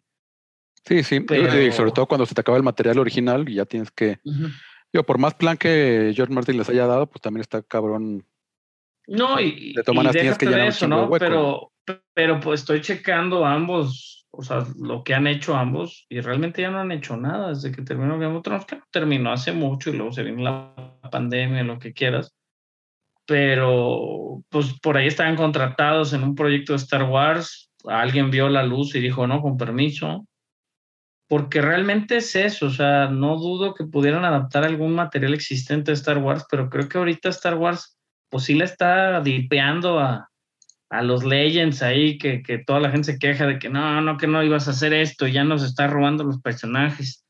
[0.85, 1.19] Sí, sí.
[1.19, 4.21] Pero- Y sobre todo cuando se te acaba el material original y ya tienes que.
[4.93, 8.25] Digo, por más plan que George Martin les haya dado, pues también está cabrón.
[9.09, 11.07] No, y, De todas maneras tienes que llenar un eso, ¿no?
[11.07, 11.19] hueco.
[11.19, 11.73] Pero,
[12.15, 16.71] pero pues estoy checando ambos, o sea, lo que han hecho ambos, y realmente ya
[16.71, 19.95] no han hecho nada desde que terminó Game of Thrones, que terminó hace mucho y
[19.97, 22.33] luego se vino la pandemia, lo que quieras.
[23.27, 28.63] Pero, pues por ahí estaban contratados en un proyecto de Star Wars, alguien vio la
[28.63, 30.27] luz y dijo, no, con permiso.
[31.27, 35.97] Porque realmente es eso, o sea, no dudo que pudieran adaptar algún material existente de
[35.97, 40.29] Star Wars, pero creo que ahorita Star Wars pues sí le está dipeando a,
[40.91, 44.17] a los Legends ahí, que, que toda la gente se queja de que no, no,
[44.17, 47.25] que no ibas a hacer esto, ya nos está robando los personajes.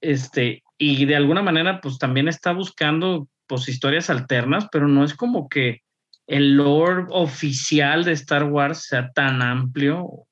[0.00, 5.14] Este, y de alguna manera, pues también está buscando pues historias alternas, pero no es
[5.14, 5.82] como que
[6.26, 10.26] el lore oficial de Star Wars sea tan amplio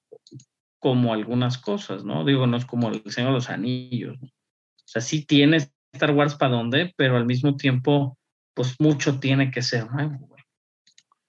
[0.78, 2.24] como algunas cosas, ¿no?
[2.24, 4.18] Digo, no es como el Señor de los Anillos.
[4.20, 4.26] ¿no?
[4.26, 5.58] O sea, sí tiene
[5.92, 8.18] Star Wars para dónde, pero al mismo tiempo,
[8.54, 10.42] pues mucho tiene que ser nuevo, güey.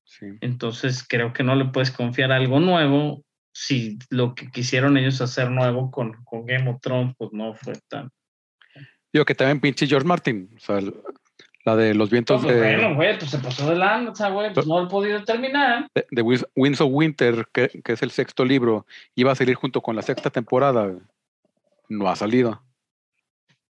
[0.05, 0.27] Sí.
[0.41, 5.51] Entonces creo que no le puedes confiar algo nuevo si lo que quisieron ellos hacer
[5.51, 8.09] nuevo con, con Game of Thrones, pues no fue tan...
[9.11, 10.49] Digo que también pinche George Martin.
[10.55, 10.79] O sea,
[11.65, 14.67] la de los vientos Pues, de, bueno, güey, pues se pasó de lanza, güey, pues
[14.67, 15.87] no lo he podido terminar.
[15.95, 16.21] de, de
[16.55, 20.01] Winds of Winter, que, que es el sexto libro, iba a salir junto con la
[20.01, 20.93] sexta temporada.
[21.89, 22.61] No ha salido.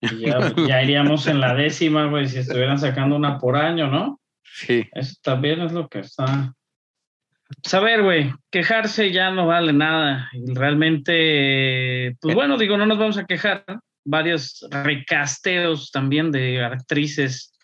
[0.02, 4.20] Ya, ya iríamos en la décima, güey, si estuvieran sacando una por año, ¿no?
[4.44, 4.88] Sí.
[4.94, 6.54] Eso también es lo que está.
[7.62, 10.30] Pues a ver, güey, quejarse ya no vale nada.
[10.34, 13.64] Y realmente, pues bueno, digo, no nos vamos a quejar.
[14.10, 17.57] Varios recasteos también de actrices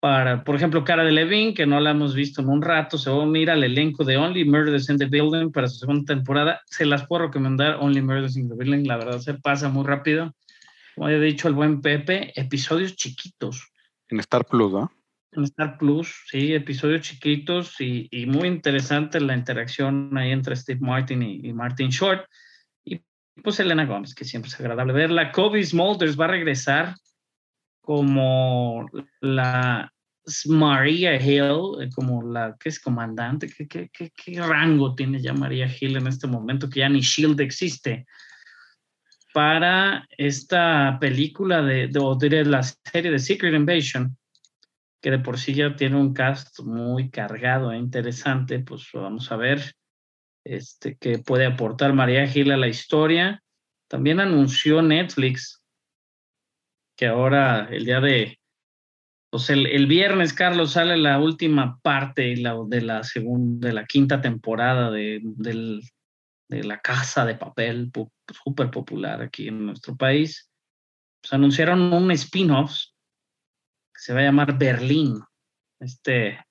[0.00, 3.10] para, por ejemplo, Cara de Levine, que no la hemos visto en un rato, se
[3.10, 6.60] va a unir al elenco de Only Murders in the Building para su segunda temporada.
[6.66, 10.34] Se las puedo recomendar, Only Murders in the Building, la verdad se pasa muy rápido.
[10.94, 13.70] Como había dicho el buen Pepe, episodios chiquitos
[14.08, 14.90] En Star Plus, ¿no?
[15.36, 20.80] en Star Plus, sí, episodios chiquitos y, y muy interesante la interacción ahí entre Steve
[20.80, 22.26] Martin y, y Martin Short.
[22.84, 23.00] Y
[23.42, 25.32] pues Elena Gómez, que siempre es agradable verla.
[25.32, 26.94] Kobe Smulders va a regresar
[27.86, 29.92] como la
[30.46, 33.48] Maria Hill, eh, como la que es comandante.
[33.48, 36.68] ¿Qué, qué, qué, qué rango tiene ya Maria Hill en este momento?
[36.68, 38.04] Que ya ni Shield existe.
[39.32, 44.16] Para esta película de, de la serie de Secret Invasion,
[45.00, 49.36] que de por sí ya tiene un cast muy cargado e interesante, pues vamos a
[49.36, 49.62] ver
[50.42, 53.44] este, qué puede aportar María Gil a la historia.
[53.86, 55.62] También anunció Netflix
[56.96, 58.40] que ahora el día de,
[59.30, 63.84] pues el, el viernes, Carlos, sale la última parte la, de la segunda, de la
[63.84, 65.82] quinta temporada de, del,
[66.48, 67.90] de La Casa de Papel,
[68.44, 70.50] súper popular aquí en nuestro país.
[71.20, 72.72] Pues anunciaron un spin-off
[73.92, 75.20] que se va a llamar Berlín.
[75.80, 76.44] Este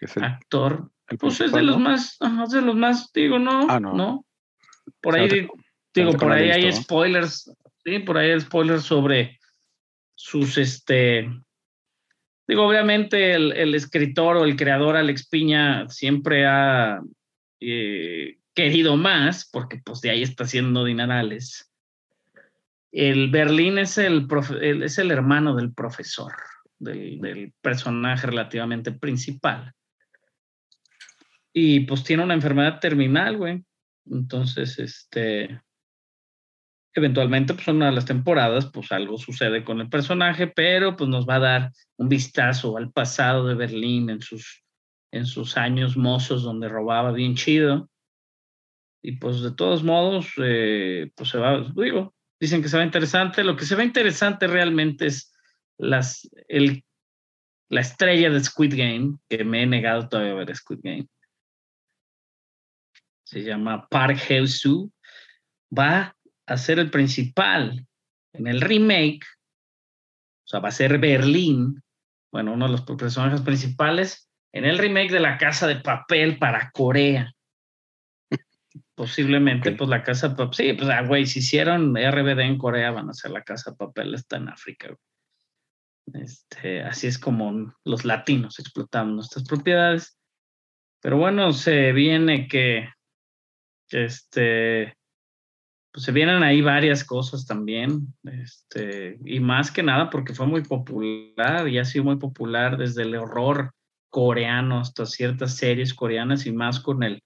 [0.00, 3.66] es el, actor, el pues es de los más, es de los más, digo, no,
[3.68, 3.94] Ah, no.
[3.94, 4.26] no.
[5.00, 5.48] Por ahí,
[5.94, 7.50] digo, por ahí hay spoilers,
[7.84, 9.37] sí, por ahí hay spoilers sobre
[10.20, 11.30] sus, este,
[12.48, 17.00] digo, obviamente el, el escritor o el creador Alex Piña siempre ha
[17.60, 21.72] eh, querido más, porque pues de ahí está haciendo dinerales.
[22.90, 26.32] El Berlín es el, profe- el- es el hermano del profesor,
[26.80, 29.72] del, del personaje relativamente principal.
[31.52, 33.64] Y pues tiene una enfermedad terminal, güey.
[34.10, 35.60] Entonces, este,
[36.98, 41.08] eventualmente, pues en una de las temporadas, pues algo sucede con el personaje, pero pues
[41.08, 44.64] nos va a dar un vistazo al pasado de Berlín en sus,
[45.12, 47.88] en sus años mozos donde robaba bien chido.
[49.02, 53.44] Y pues de todos modos, eh, pues se va, digo, dicen que se va interesante.
[53.44, 55.32] Lo que se ve interesante realmente es
[55.78, 56.84] las, el,
[57.68, 61.06] la estrella de Squid Game, que me he negado todavía a ver Squid Game.
[63.24, 64.90] Se llama Park Hae-soo.
[65.76, 66.16] Va
[66.48, 67.86] a ser el principal
[68.32, 69.24] en el remake.
[70.44, 71.82] O sea, va a ser Berlín.
[72.32, 76.70] Bueno, uno de los personajes principales en el remake de La Casa de Papel para
[76.70, 77.32] Corea.
[78.94, 80.54] Posiblemente, pues la casa de papel.
[80.54, 83.76] Sí, pues, ah, güey, si hicieron RBD en Corea, van a hacer la casa de
[83.76, 84.88] papel, está en África.
[84.88, 86.24] güey.
[86.24, 90.18] Este, así es como los latinos explotamos nuestras propiedades.
[91.00, 92.88] Pero bueno, se viene que,
[93.88, 94.97] que este,
[95.92, 100.62] pues se vienen ahí varias cosas también, este, y más que nada porque fue muy
[100.62, 103.72] popular y ha sido muy popular desde el horror
[104.10, 107.22] coreano hasta ciertas series coreanas y más con el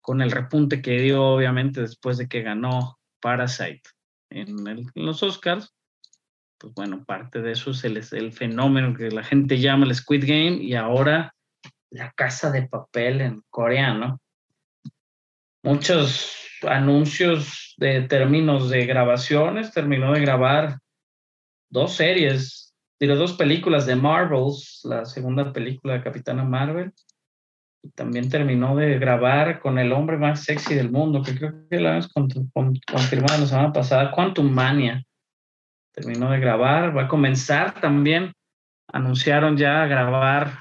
[0.00, 3.82] con el repunte que dio obviamente después de que ganó Parasite
[4.30, 5.74] en, en los Oscars.
[6.58, 10.24] Pues bueno, parte de eso es el, el fenómeno que la gente llama el Squid
[10.24, 11.34] Game y ahora
[11.90, 14.20] la casa de papel en coreano.
[15.64, 19.72] Muchos anuncios de términos de grabaciones.
[19.72, 20.78] Terminó de grabar
[21.70, 26.92] dos series, digo, dos películas de Marvels, la segunda película de Capitana Marvel.
[27.82, 31.78] Y también terminó de grabar con el hombre más sexy del mundo, que creo que
[32.12, 35.04] con- con- confirmado la semana pasada, Quantum Mania.
[35.92, 38.32] Terminó de grabar, va a comenzar también.
[38.88, 40.58] Anunciaron ya a grabar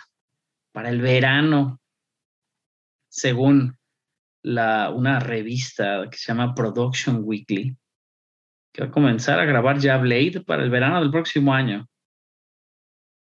[0.72, 1.80] para el verano,
[3.10, 3.78] según
[4.46, 7.76] la, una revista que se llama Production Weekly,
[8.72, 11.88] que va a comenzar a grabar ya Blade para el verano del próximo año.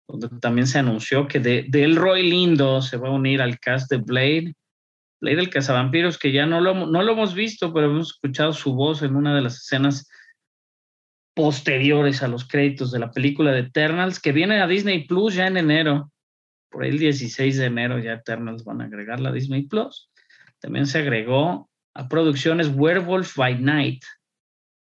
[0.09, 3.99] Donde también se anunció que de, Delroy Lindo se va a unir al cast de
[3.99, 4.55] Blade.
[5.21, 8.75] Blade el cazavampiros, que ya no lo, no lo hemos visto, pero hemos escuchado su
[8.75, 10.09] voz en una de las escenas
[11.35, 15.47] posteriores a los créditos de la película de Eternals, que viene a Disney Plus ya
[15.47, 16.11] en enero.
[16.71, 20.10] Por ahí el 16 de enero ya Eternals van a agregar la Disney Plus.
[20.61, 24.05] También se agregó a producciones Werewolf by Night,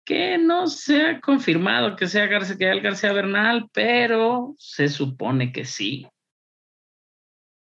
[0.05, 5.65] que no se ha confirmado que sea García, Gael García Bernal, pero se supone que
[5.65, 6.07] sí.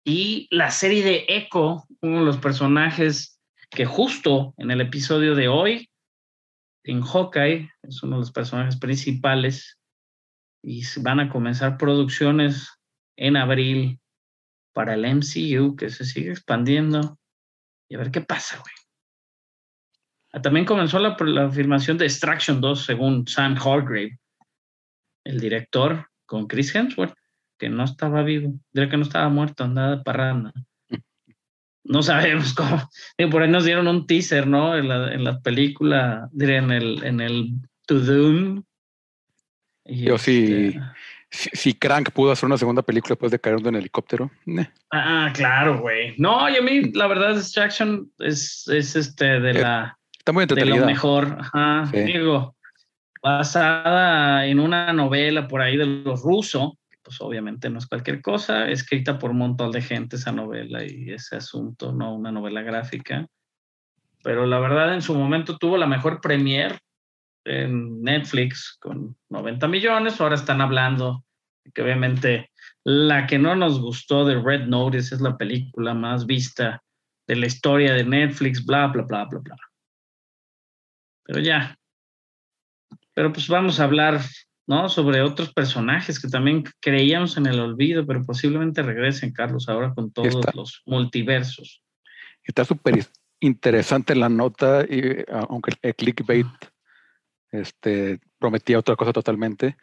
[0.05, 5.49] Y la serie de Echo, uno de los personajes que justo en el episodio de
[5.49, 5.89] hoy,
[6.85, 9.79] en Hawkeye, es uno de los personajes principales,
[10.63, 12.69] y van a comenzar producciones
[13.17, 14.01] en abril
[14.73, 17.19] para el MCU, que se sigue expandiendo,
[17.93, 18.73] y a ver qué pasa, güey.
[20.33, 24.19] Ah, También comenzó la, la filmación de Extraction 2, según Sam Hargrave,
[25.25, 27.13] el director, con Chris Hemsworth,
[27.59, 30.55] que no estaba vivo, diré que no estaba muerto, andaba parranda.
[31.85, 32.89] No sabemos cómo.
[33.19, 34.75] Digo, por ahí nos dieron un teaser, ¿no?
[34.75, 37.51] En la, en la película, diré, en el, en el
[37.87, 38.63] To Doom.
[39.85, 40.81] Y Yo sí- este,
[41.35, 44.31] Si, si Crank pudo hacer una segunda película después de caer de un helicóptero,
[44.91, 46.15] Ah, claro, güey.
[46.19, 49.99] No, y a mí, la verdad, Extraction es, es este de Eh, la.
[50.19, 50.87] está muy de lo entretenida.
[50.87, 51.39] mejor.
[51.41, 52.01] Ajá, Sí.
[52.03, 52.55] digo,
[53.23, 58.69] basada en una novela por ahí de los rusos, pues obviamente no es cualquier cosa,
[58.69, 63.27] escrita por un montón de gente esa novela y ese asunto, no una novela gráfica.
[64.23, 66.79] Pero la verdad, en su momento tuvo la mejor premier
[67.45, 70.21] en Netflix con 90 millones.
[70.21, 71.25] Ahora están hablando
[71.65, 72.51] de que obviamente
[72.85, 76.83] la que no nos gustó de Red Notice es la película más vista
[77.27, 79.57] de la historia de Netflix, bla, bla, bla, bla, bla.
[81.25, 81.77] Pero ya.
[83.15, 84.21] Pero pues vamos a hablar,
[84.67, 84.89] ¿no?
[84.89, 90.13] Sobre otros personajes que también creíamos en el olvido, pero posiblemente regresen, Carlos, ahora con
[90.13, 90.53] todos está.
[90.55, 91.83] los multiversos.
[92.43, 93.07] Está súper
[93.41, 96.47] interesante la nota, y, eh, aunque el clickbait
[97.53, 99.77] este, prometía otra cosa totalmente.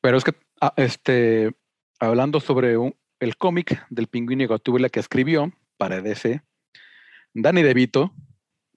[0.00, 1.52] Pero es que, ah, este,
[2.00, 6.42] hablando sobre un- el cómic del pingüino y Gatúbela que escribió para DC,
[7.32, 8.12] Danny DeVito,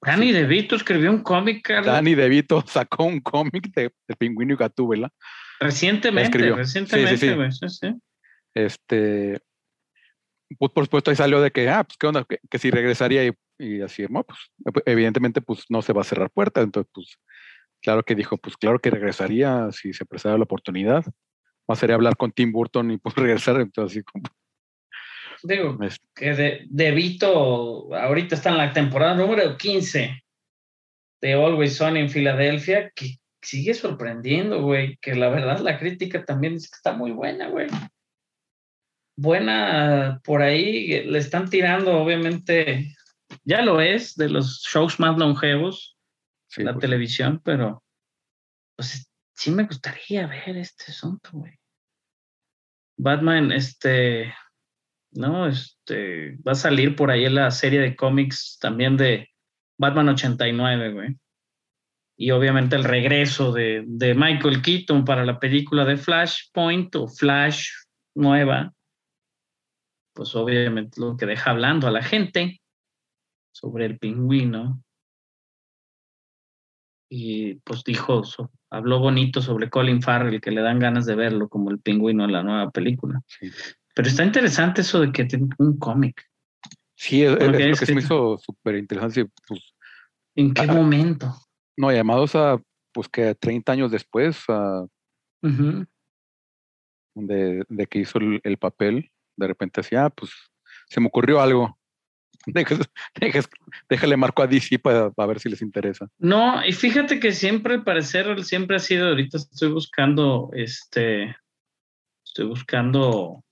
[0.02, 4.58] Danny DeVito escribió un cómic, Carlos, Danny DeVito sacó un cómic de, del pingüino y
[4.58, 5.12] Gatúbela.
[5.60, 6.56] recientemente, escribió.
[6.56, 7.36] recientemente, Sí, sí, sí.
[7.36, 7.94] güey, sí, sí.
[8.54, 9.40] Este,
[10.60, 13.26] pues, por supuesto, ahí salió de que, ah, pues qué onda, que, que si regresaría
[13.26, 14.40] y, y así, no, pues
[14.86, 16.64] evidentemente, pues no se va a cerrar puertas.
[16.64, 17.18] Entonces, pues,
[17.82, 21.04] claro que dijo, pues claro que regresaría si se prestara la oportunidad.
[21.68, 23.60] Más sería hablar con Tim Burton y pues regresar.
[23.60, 24.24] Entonces, así como,
[25.44, 30.24] Digo, es- que de, de Vito ahorita está en la temporada número 15
[31.22, 36.54] de Always Sunny en Filadelfia, que sigue sorprendiendo, güey, que la verdad la crítica también
[36.56, 37.68] es que está muy buena, güey.
[39.16, 42.94] Buena por ahí, le están tirando, obviamente,
[43.44, 45.97] ya lo es, de los shows más longevos
[46.48, 47.84] sí, la pues, televisión, pero
[48.76, 51.54] pues sí me gustaría ver este asunto, güey.
[52.98, 54.34] Batman, este,
[55.12, 59.30] no, este, va a salir por ahí la serie de cómics también de
[59.78, 61.18] Batman 89, güey.
[62.20, 67.70] Y obviamente el regreso de, de Michael Keaton para la película de Flashpoint o Flash
[68.16, 68.74] nueva,
[70.14, 72.60] pues obviamente lo que deja hablando a la gente
[73.52, 74.84] sobre el pingüino
[77.10, 81.48] y pues dijo, so- habló bonito sobre Colin Farrell, que le dan ganas de verlo
[81.50, 83.22] como el pingüino en la nueva película.
[83.28, 83.50] Sí.
[83.96, 86.22] Pero está interesante eso de que tiene un cómic.
[86.96, 89.28] Sí, es, lo que se me hizo súper interesante.
[89.48, 89.74] Pues,
[90.36, 90.74] ¿En qué Ah.
[90.74, 91.34] momento?
[91.78, 92.60] no, llamados a,
[92.92, 94.86] pues que 30 años después a,
[97.16, 100.32] de, de que hizo el, el papel, de repente decía, ah, pues
[100.90, 101.77] se me ocurrió algo.
[103.90, 106.08] Déjale marco a DC para, para ver si les interesa.
[106.20, 111.36] No, y fíjate que siempre, al parecer, siempre ha sido, ahorita estoy buscando, este,
[112.26, 113.44] estoy buscando,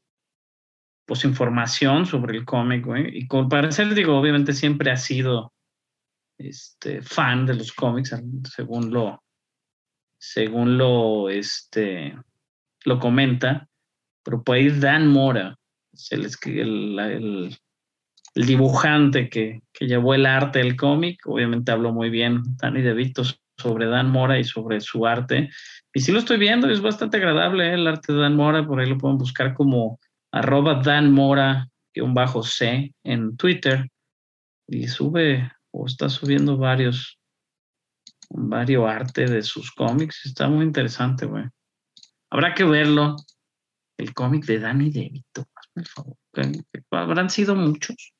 [1.06, 5.54] pues, información sobre el cómic, y con parecer, digo, obviamente siempre ha sido,
[6.38, 8.16] este, fan de los cómics,
[8.56, 9.24] según lo,
[10.18, 12.18] según lo, este,
[12.86, 13.68] lo comenta,
[14.24, 15.56] pero puede ir Dan Mora,
[16.12, 17.58] el-
[18.36, 23.24] el dibujante que, que llevó el arte del cómic, obviamente habló muy bien Danny DeVito
[23.58, 25.50] sobre Dan Mora y sobre su arte.
[25.94, 27.74] Y sí lo estoy viendo, es bastante agradable ¿eh?
[27.76, 30.00] el arte de Dan Mora, por ahí lo pueden buscar como
[30.34, 33.88] arroba Dan Mora, un bajo C en Twitter.
[34.68, 37.18] Y sube o está subiendo varios,
[38.30, 40.26] varios arte de sus cómics.
[40.26, 41.46] Está muy interesante, güey.
[42.30, 43.16] Habrá que verlo.
[43.98, 46.18] El cómic de Danny DeVito, hazme el favor.
[46.34, 48.12] ¿Qué- qué- Habrán sido muchos.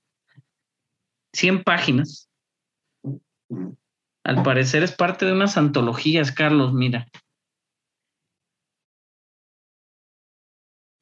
[1.36, 2.30] 100 páginas.
[4.24, 7.08] Al parecer es parte de unas antologías, Carlos, mira.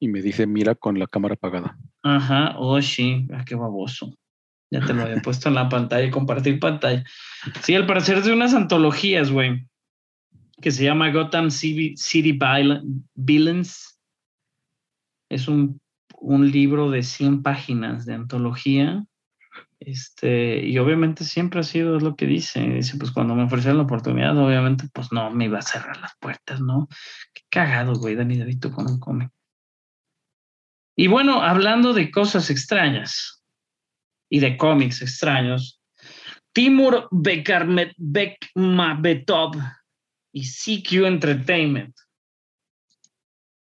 [0.00, 1.78] Y me dice, mira con la cámara apagada.
[2.02, 4.14] Ajá, oh sí, ah, qué baboso.
[4.70, 7.04] Ya te lo había puesto en la pantalla y compartir pantalla.
[7.62, 9.66] Sí, al parecer es de unas antologías, güey,
[10.60, 12.38] que se llama Gotham City, City
[13.14, 13.98] Villains.
[15.30, 15.80] Es un,
[16.18, 19.06] un libro de 100 páginas de antología.
[19.86, 22.60] Este, y obviamente siempre ha sido lo que dice.
[22.60, 26.12] Dice, pues cuando me ofrecieron la oportunidad, obviamente, pues no me iba a cerrar las
[26.18, 26.88] puertas, ¿no?
[27.34, 29.30] Qué cagado, güey, Dani con un cómic.
[30.96, 33.44] Y bueno, hablando de cosas extrañas
[34.30, 35.82] y de cómics extraños,
[36.54, 39.56] Timur Bekmambetov
[40.32, 41.94] y CQ Entertainment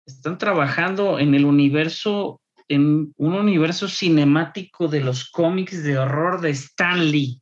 [0.05, 2.40] están trabajando en el universo,
[2.73, 7.41] en un universo cinemático de los cómics de horror de Stan Lee.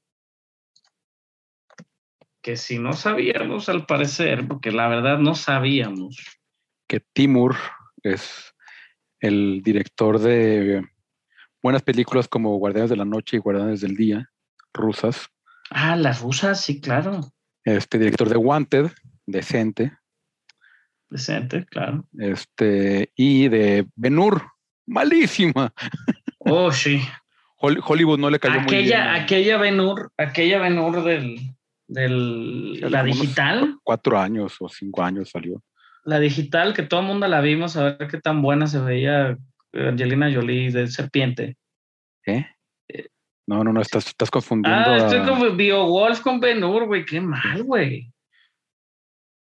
[2.42, 6.18] Que si no sabíamos al parecer, porque la verdad no sabíamos.
[6.88, 7.56] Que Timur
[8.02, 8.56] es
[9.20, 10.84] el director de
[11.62, 14.32] buenas películas como Guardianes de la Noche y Guardianes del Día,
[14.74, 15.28] rusas.
[15.70, 17.22] Ah, las rusas, sí, claro.
[17.64, 18.92] Este director de Wanted,
[19.28, 19.92] decente.
[21.10, 22.08] Decente, claro.
[22.18, 24.44] Este, y de Benur,
[24.90, 25.74] malísima.
[26.40, 27.02] Oh, sí.
[27.62, 28.80] Hol- Hollywood no le cayó muy bien.
[28.80, 31.38] Aquella, aquella Benur, aquella Benur del,
[31.88, 35.62] del la digital, Cuatro años o cinco años salió.
[36.06, 39.38] la digital que todo el mundo la vimos a ver qué tan buena se veía
[39.74, 41.58] Angelina Jolie de serpiente.
[42.24, 42.48] ¿Qué?
[43.46, 44.80] No, no, no, estás, estás confundiendo.
[44.92, 48.12] Ah, estoy a- como BioWolf con Benur, güey, qué mal, güey.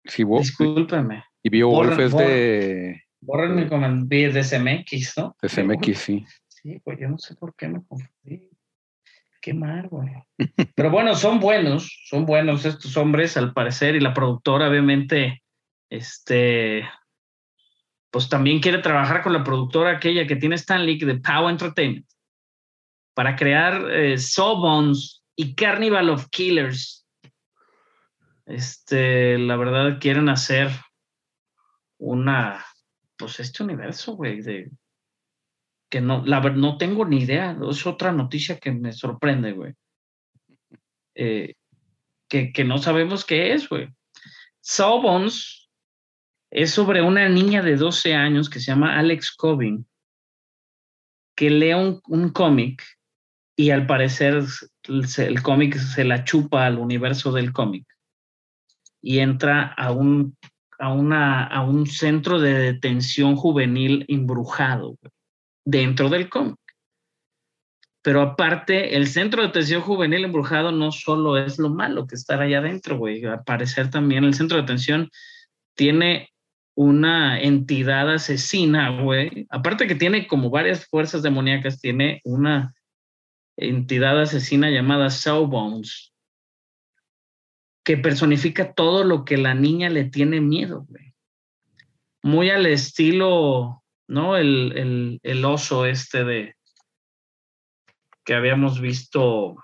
[0.06, 1.24] sí, Wo- Discúlpeme.
[1.44, 5.36] y borra- es de, Bórrenme con el de CMX, ¿no?
[5.42, 6.26] CMX, sí.
[6.48, 8.50] Sí, pues yo no sé por qué me confundí.
[9.42, 10.12] Qué mal, güey.
[10.76, 15.44] Pero bueno, son buenos, son buenos estos hombres al parecer y la productora obviamente,
[15.90, 16.88] este,
[18.10, 22.06] pues también quiere trabajar con la productora aquella que tiene Stanley de Power Entertainment
[23.14, 27.06] para crear eh, Sawbones y Carnival of Killers.
[28.46, 30.70] Este, la verdad quieren hacer
[31.98, 32.66] una,
[33.18, 34.72] pues este universo, güey, de
[35.90, 37.58] que no, la no tengo ni idea.
[37.70, 39.74] Es otra noticia que me sorprende, güey.
[41.16, 41.54] Eh,
[42.28, 43.88] que, que no sabemos qué es, güey.
[44.62, 45.70] Sawbones
[46.50, 49.86] es sobre una niña de 12 años que se llama Alex Cobin,
[51.36, 52.84] que lee un, un cómic
[53.56, 54.44] y al parecer
[54.88, 57.86] el cómic se la chupa al universo del cómic
[59.04, 60.38] y entra a un,
[60.84, 64.98] a, una, a un centro de detención juvenil embrujado
[65.66, 66.60] dentro del cómic.
[68.02, 72.42] Pero aparte, el centro de detención juvenil embrujado no solo es lo malo que estar
[72.42, 73.24] allá adentro, güey.
[73.24, 75.10] Al parecer también el centro de detención
[75.74, 76.32] tiene
[76.76, 79.48] una entidad asesina, güey.
[79.52, 82.74] Aparte que tiene como varias fuerzas demoníacas, tiene una
[83.56, 86.13] entidad asesina llamada Sawbones,
[87.84, 91.14] que personifica todo lo que la niña le tiene miedo, güey.
[92.24, 94.38] Muy al estilo, ¿no?
[94.38, 96.56] El, el, oso este de
[98.24, 99.58] que habíamos visto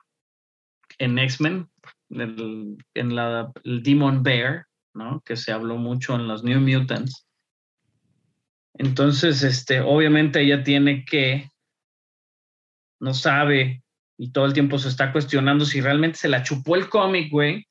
[0.98, 1.70] en X-Men,
[2.10, 5.22] en la, el Demon Bear, ¿no?
[5.22, 7.26] Que se habló mucho en los New Mutants.
[8.74, 11.50] Entonces, este, obviamente ella tiene que,
[13.00, 13.84] no sabe
[14.18, 17.69] y todo el tiempo se está cuestionando si realmente se la chupó el cómic, güey,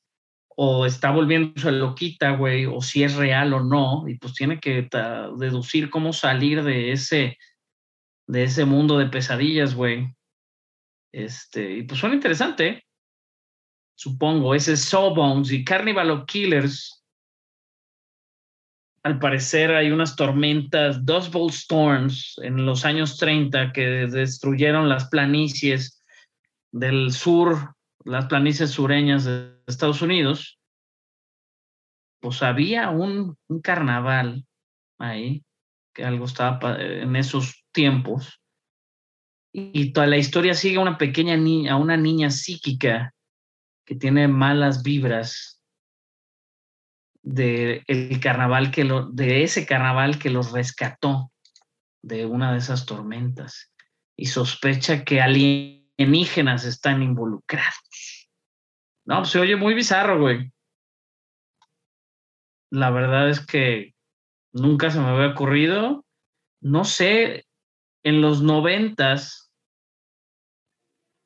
[0.61, 4.89] o está volviéndose loquita, güey, o si es real o no, y pues tiene que
[5.37, 7.37] deducir cómo salir de ese,
[8.27, 10.13] de ese mundo de pesadillas, güey.
[11.13, 12.83] Este, y pues suena interesante, ¿eh?
[13.95, 17.05] supongo, ese Sawbones y Carnival of Killers.
[19.03, 25.07] Al parecer hay unas tormentas, Dust Bowl Storms, en los años 30 que destruyeron las
[25.07, 26.03] planicies
[26.73, 27.75] del sur,
[28.05, 30.59] las planicies sureñas de Estados Unidos.
[32.21, 34.45] Pues había un, carnaval
[34.97, 35.43] ahí,
[35.93, 38.41] que algo estaba en esos tiempos.
[39.53, 43.13] Y, toda la historia sigue a una pequeña niña, a una niña psíquica
[43.85, 45.63] que tiene malas vibras
[47.23, 47.83] de
[48.21, 51.31] carnaval que lo, de ese carnaval que los rescató
[52.01, 53.71] de una de esas tormentas
[54.15, 55.21] y sospecha que
[55.99, 58.29] alienígenas están involucrados.
[59.05, 60.51] No, pues, se oye muy bizarro, güey.
[62.71, 63.95] La verdad es que
[64.53, 66.05] nunca se me había ocurrido.
[66.61, 67.45] No sé,
[68.03, 69.51] en los noventas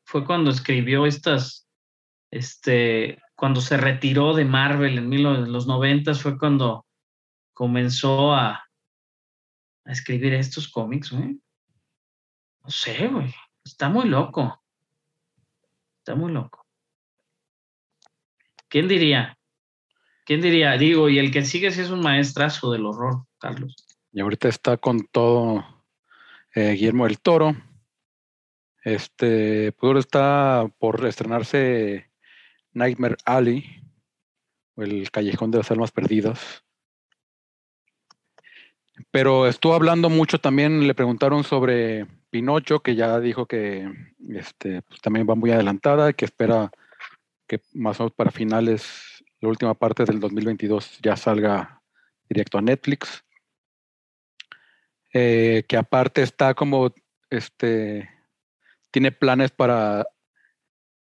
[0.06, 1.68] fue cuando escribió estas,
[2.32, 6.86] este, cuando se retiró de Marvel en mil- los noventas fue cuando
[7.54, 8.52] comenzó a,
[9.86, 11.40] a escribir estos cómics, güey.
[12.64, 13.34] No sé, güey.
[13.66, 14.63] Está muy loco.
[16.04, 16.68] Está muy loco.
[18.68, 19.38] ¿Quién diría?
[20.26, 20.74] ¿Quién diría?
[20.74, 23.74] Digo, y el que sigue sí es un maestrazo del horror, Carlos.
[24.12, 25.64] Y ahorita está con todo
[26.56, 27.56] eh, Guillermo del Toro.
[28.84, 32.12] Este, pues está por estrenarse
[32.74, 33.64] Nightmare Alley,
[34.76, 36.66] o el Callejón de las Almas Perdidas.
[39.12, 43.90] Pero estuvo hablando mucho también, le preguntaron sobre Pinocho, que ya dijo que
[44.30, 46.72] este, pues, también va muy adelantada, que espera
[47.48, 51.82] que más o menos para finales, la última parte del 2022 ya salga
[52.30, 53.24] directo a Netflix.
[55.14, 56.92] Eh, que aparte está como,
[57.30, 58.10] este,
[58.90, 60.08] tiene planes para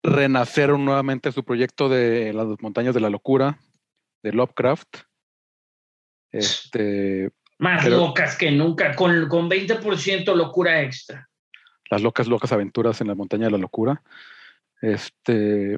[0.04, 3.60] renacer nuevamente su proyecto de las montañas de la locura
[4.22, 4.98] de Lovecraft.
[6.32, 11.28] Este, Más Pero- locas que nunca, con, con 20% locura extra.
[11.90, 14.02] las locas, locas aventuras en la montaña de la locura.
[14.82, 15.78] Este,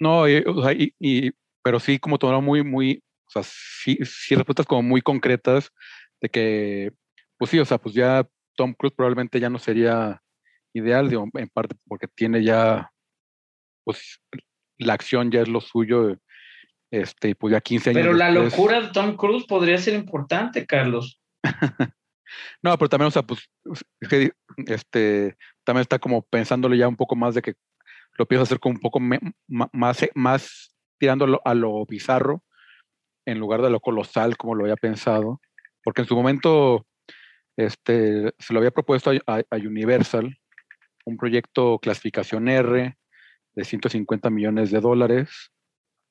[0.00, 1.30] no, y, o sea, y- y-
[1.62, 5.72] pero sí como tomaron muy, muy, o sea, sí, sí respuestas como muy concretas
[6.20, 6.92] de que,
[7.38, 8.26] pues sí, o sea, pues ya
[8.56, 10.20] Tom Cruise probablemente ya no sería
[10.74, 12.90] ideal, digo, en parte porque tiene ya,
[13.84, 14.20] pues
[14.78, 16.16] la acción ya es lo suyo,
[16.90, 18.02] este, y pues ya 15 años.
[18.02, 21.20] Pero la después- locura de Tom Cruise podría ser importante, Carlos.
[22.62, 23.48] No, pero también, o sea, pues,
[24.00, 24.32] es que,
[24.66, 27.54] este, también está como pensándole ya un poco más de que
[28.18, 32.42] lo a hacer como un poco me- más, más tirándolo a lo bizarro
[33.26, 35.40] en lugar de lo colosal como lo había pensado,
[35.84, 36.84] porque en su momento,
[37.56, 40.36] este, se lo había propuesto a, a- a Universal,
[41.04, 42.96] un proyecto clasificación R
[43.54, 45.52] de 150 millones de dólares,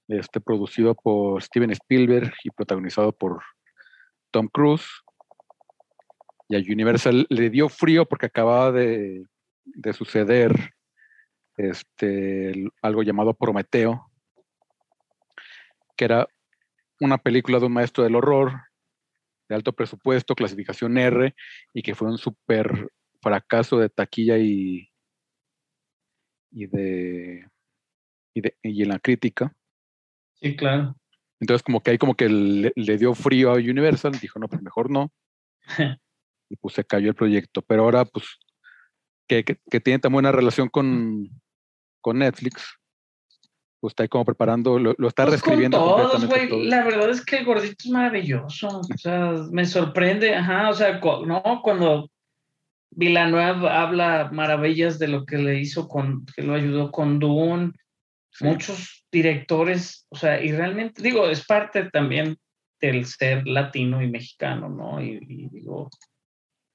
[0.07, 3.41] este, producido por Steven Spielberg y protagonizado por
[4.31, 4.87] Tom Cruise
[6.47, 9.25] y a Universal le dio frío porque acababa de,
[9.63, 10.73] de suceder
[11.57, 14.11] este, algo llamado Prometeo,
[15.97, 16.27] que era
[16.99, 18.61] una película de un maestro del horror
[19.47, 21.33] de alto presupuesto, clasificación R,
[21.73, 22.89] y que fue un súper
[23.21, 24.89] fracaso de taquilla y,
[26.51, 27.47] y, de,
[28.33, 29.55] y, de- y en la crítica.
[30.41, 30.95] Sí, claro.
[31.39, 34.61] Entonces como que ahí como que le, le dio frío a Universal, dijo, no, pues
[34.61, 35.11] mejor no.
[36.49, 37.61] y pues se cayó el proyecto.
[37.61, 38.25] Pero ahora, pues,
[39.27, 41.29] que, que, que tiene tan buena relación con,
[42.01, 42.77] con Netflix,
[43.81, 46.49] pues está ahí como preparando, lo, lo está Pues con reescribiendo todos, completamente güey.
[46.49, 46.69] todo.
[46.69, 48.67] La verdad es que el gordito es maravilloso.
[48.79, 50.35] O sea, me sorprende.
[50.35, 52.09] Ajá, o sea, cu- no, cuando
[52.91, 57.73] Villanueva habla maravillas de lo que le hizo con, que lo ayudó con Dune,
[58.37, 58.43] Sí.
[58.45, 62.37] muchos directores, o sea, y realmente, digo, es parte también
[62.81, 65.01] del ser latino y mexicano, ¿no?
[65.01, 65.89] Y, y digo,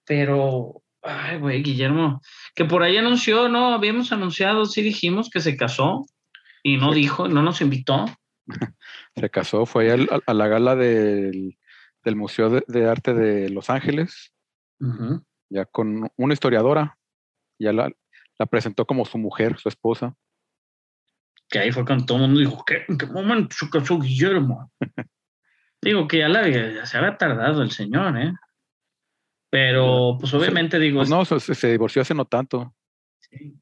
[0.07, 2.21] pero, ay, güey, Guillermo,
[2.55, 3.75] que por ahí anunció, ¿no?
[3.75, 6.07] Habíamos anunciado, sí dijimos que se casó
[6.63, 7.01] y no Sí.
[7.01, 8.07] dijo, no nos invitó.
[9.17, 9.97] Se casó, fue a,
[10.27, 11.59] a la gala del,
[12.05, 14.33] del Museo de, de Arte de Los Ángeles,
[15.51, 16.97] ya con una historiadora,
[17.59, 17.93] ya la,
[18.39, 20.15] la presentó como su mujer, su esposa.
[21.51, 22.85] Que ahí fue cuando todo el mundo dijo, ¿qué?
[22.89, 24.71] ¿en qué momento se casó Guillermo?
[25.83, 28.33] digo que ya, la, ya se había tardado el señor, ¿eh?
[29.51, 31.01] Pero, pues obviamente digo...
[31.01, 32.75] Pues no, se, se divorció hace no tanto.
[33.19, 33.61] Sí.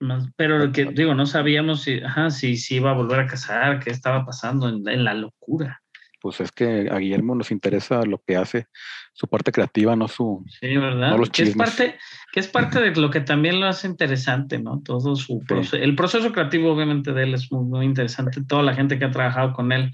[0.00, 3.26] Más- Pero lo que digo, no sabíamos si, ajá, si, si iba a volver a
[3.28, 5.81] casar, qué estaba pasando en, en la locura.
[6.22, 8.68] Pues es que a Guillermo nos interesa lo que hace,
[9.12, 10.44] su parte creativa, no su...
[10.60, 11.10] Sí, ¿verdad?
[11.10, 11.98] No los que, es parte,
[12.32, 14.80] que es parte de lo que también lo hace interesante, ¿no?
[14.84, 15.46] Todo su Sí.
[15.46, 15.76] proceso.
[15.76, 18.42] El proceso creativo, obviamente, de él es muy, muy interesante.
[18.44, 19.90] Toda la gente que ha trabajado con él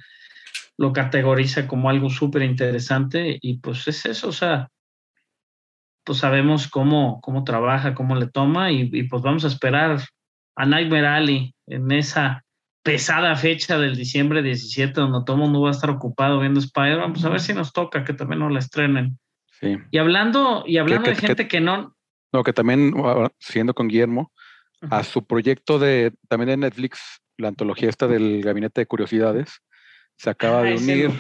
[0.77, 4.69] lo categoriza como algo súper interesante y pues es eso, o sea,
[6.05, 9.99] pues sabemos cómo, cómo trabaja, cómo le toma y, y pues vamos a esperar
[10.57, 12.45] a Nightmare Alley en esa
[12.93, 17.01] pesada fecha del diciembre 17, donde todo el mundo va a estar ocupado viendo Spider-Man,
[17.13, 19.19] vamos a ver si nos toca que también nos la estrenen.
[19.61, 19.77] Sí.
[19.91, 21.95] Y hablando, y hablando que- de gente que no.
[22.33, 22.95] No, que también,
[23.39, 24.33] siguiendo con Guillermo,
[24.91, 29.61] a su proyecto de, también de Netflix, la antología esta del Gabinete de Curiosidades,
[30.17, 31.11] se acaba Ah, de unir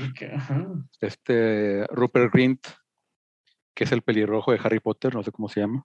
[1.00, 2.66] este Rupert Grint,
[3.74, 5.84] que es el pelirrojo de Harry Potter, no sé cómo se llama.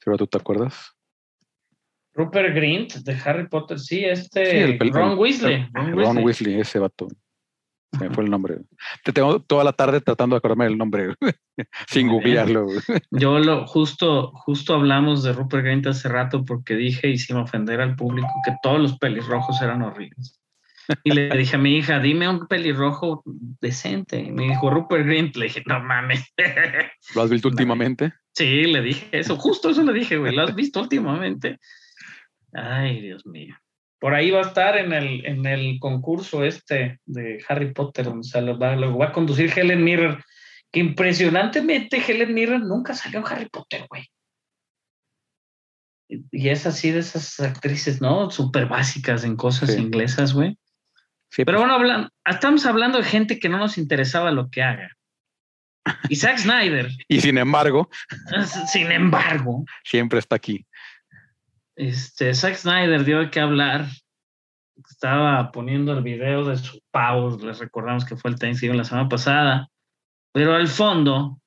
[0.00, 0.92] Seguro tú te acuerdas.
[2.18, 5.68] Rupert Grint de Harry Potter, sí, este Sí, el pel- Ron el- Weasley.
[5.72, 6.60] Ron Ron Weasley.
[6.60, 7.06] Ese vato.
[7.98, 8.56] Se me fue el nombre.
[9.02, 11.14] Te tengo toda la tarde tratando de acordarme del nombre,
[11.88, 12.66] sin googlearlo.
[13.10, 17.80] Yo lo justo, justo hablamos de Rupert Grint hace rato porque dije, y sin ofender
[17.80, 20.38] al público, que todos los pelirrojos eran horribles.
[21.04, 23.22] Y le dije a mi hija, dime un pelirrojo
[23.60, 24.20] decente.
[24.20, 25.36] Y me dijo Rupert Grint.
[25.36, 26.24] Le dije, no mames.
[27.14, 28.12] ¿Lo has visto últimamente?
[28.34, 30.34] Sí, le dije eso, justo eso le dije, güey.
[30.34, 31.58] ¿Lo has visto últimamente?
[32.58, 33.54] Ay, Dios mío.
[34.00, 38.28] Por ahí va a estar en el, en el concurso este de Harry Potter, donde
[38.28, 40.18] se lo va, lo va a conducir Helen Mirren.
[40.70, 44.06] Que impresionantemente Helen Mirren nunca salió en Harry Potter, güey.
[46.08, 48.30] Y es así de esas actrices, ¿no?
[48.30, 49.80] Súper básicas en cosas Sí.
[49.80, 50.56] inglesas, güey.
[51.30, 54.62] Sí, Pero pues, bueno, hablan, estamos hablando de gente que no nos interesaba lo que
[54.62, 54.90] haga.
[56.08, 57.90] Y Zack Snyder, y sin embargo,
[58.70, 60.66] sin embargo, siempre está aquí.
[61.78, 63.86] Este, Zack Snyder dio qué hablar.
[64.90, 69.08] Estaba poniendo el video de su pavo, les recordamos que fue el Thanksgiving la semana
[69.08, 69.68] pasada,
[70.32, 71.40] pero al fondo,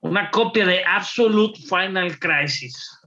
[0.00, 2.98] una copia de Absolute Final Crisis.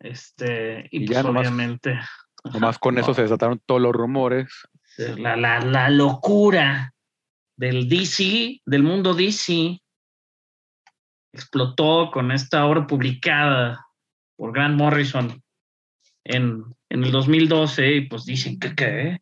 [0.00, 1.98] Este, y, Y pues nomás- obviamente
[2.52, 4.46] Nomás con eso se desataron todos los rumores.
[4.96, 6.94] la, la, la locura
[7.56, 9.80] del DC, del mundo DC,
[11.38, 13.86] explotó con esta obra publicada
[14.36, 15.42] por Grant Morrison
[16.24, 19.18] en, en el 2012 y pues dicen que qué,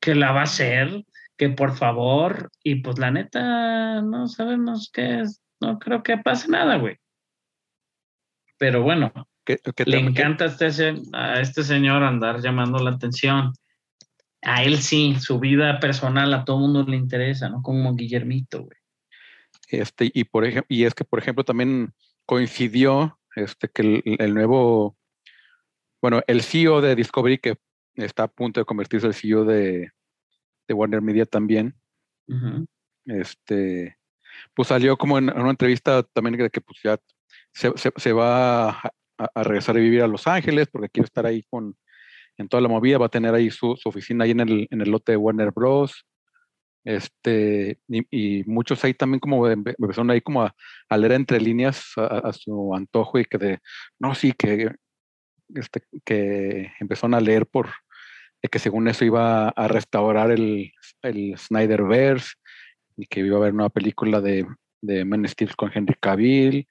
[0.00, 1.04] que la va a hacer,
[1.36, 6.48] que por favor, y pues la neta no sabemos qué es, no creo que pase
[6.48, 6.96] nada, güey.
[8.58, 9.12] Pero bueno,
[9.46, 13.52] le encanta a este, a este señor andar llamando la atención.
[14.42, 17.62] A él sí, su vida personal a todo mundo le interesa, ¿no?
[17.62, 18.78] Como Guillermito, güey.
[19.68, 21.92] Este, y, por ejemplo, y es que, por ejemplo, también
[22.24, 24.96] coincidió este, que el, el nuevo,
[26.00, 27.56] bueno, el CEO de Discovery, que
[27.94, 29.90] está a punto de convertirse en el CEO de,
[30.68, 31.74] de Warner Media también,
[33.06, 33.98] este,
[34.54, 36.98] pues salió como en, en una entrevista también de que pues ya
[37.52, 41.26] se, se- se va a, a regresar a vivir a Los Ángeles porque quiere estar
[41.26, 41.76] ahí con,
[42.36, 44.80] en toda la movida, va a tener ahí su, su oficina ahí en el, en
[44.82, 46.04] el lote de Warner Bros.
[46.86, 48.06] Este, y,
[48.38, 50.54] y muchos ahí también como empe- empezaron ahí como a,
[50.88, 53.58] a leer entre líneas a, a su antojo y que de,
[53.98, 54.70] no, sí, que,
[55.52, 57.70] este, que empezaron a leer por,
[58.40, 60.70] de que según eso iba a restaurar el,
[61.02, 62.34] el Snyderverse
[62.96, 64.46] y que iba a haber una película de,
[64.80, 66.68] de Man Steel con Henry Cavill,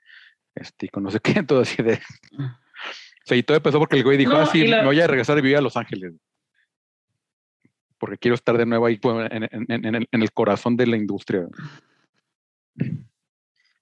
[0.56, 1.96] este, y con no sé qué, todo así de...
[2.40, 5.02] O sea, y todo empezó porque el güey dijo, No, ah, sí, la- me voy
[5.02, 6.14] a regresar a vivir a Los Ángeles.
[8.06, 11.48] Porque quiero estar de nuevo ahí en el corazón de la industria.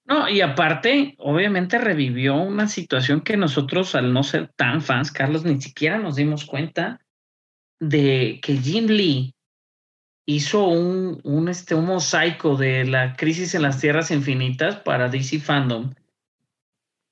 [0.06, 5.44] No, y aparte, obviamente revivió una situación que nosotros, al no ser tan fans, Carlos,
[5.44, 7.02] ni siquiera nos dimos cuenta
[7.80, 9.34] de que Jim Lee
[10.24, 15.40] hizo un, un, este, un mosaico de la crisis en las tierras infinitas para DC
[15.40, 15.92] Fandom.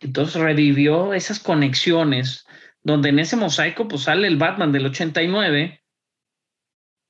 [0.00, 2.46] Entonces revivió esas conexiones,
[2.82, 5.81] donde en ese mosaico pues sale el Batman del 89,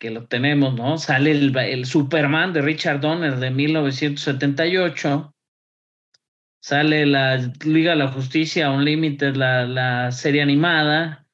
[0.03, 0.99] que lo tenemos, ¿no?
[0.99, 5.33] Sale el, el Superman de Richard Donner de 1978
[6.61, 11.29] sale la Liga de la Justicia Unlimited, la, la serie animada,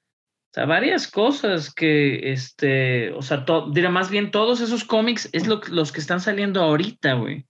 [0.50, 5.46] o sea, varias cosas que, este, o sea, to, más bien todos esos cómics es
[5.46, 7.46] lo, los que están saliendo ahorita, güey.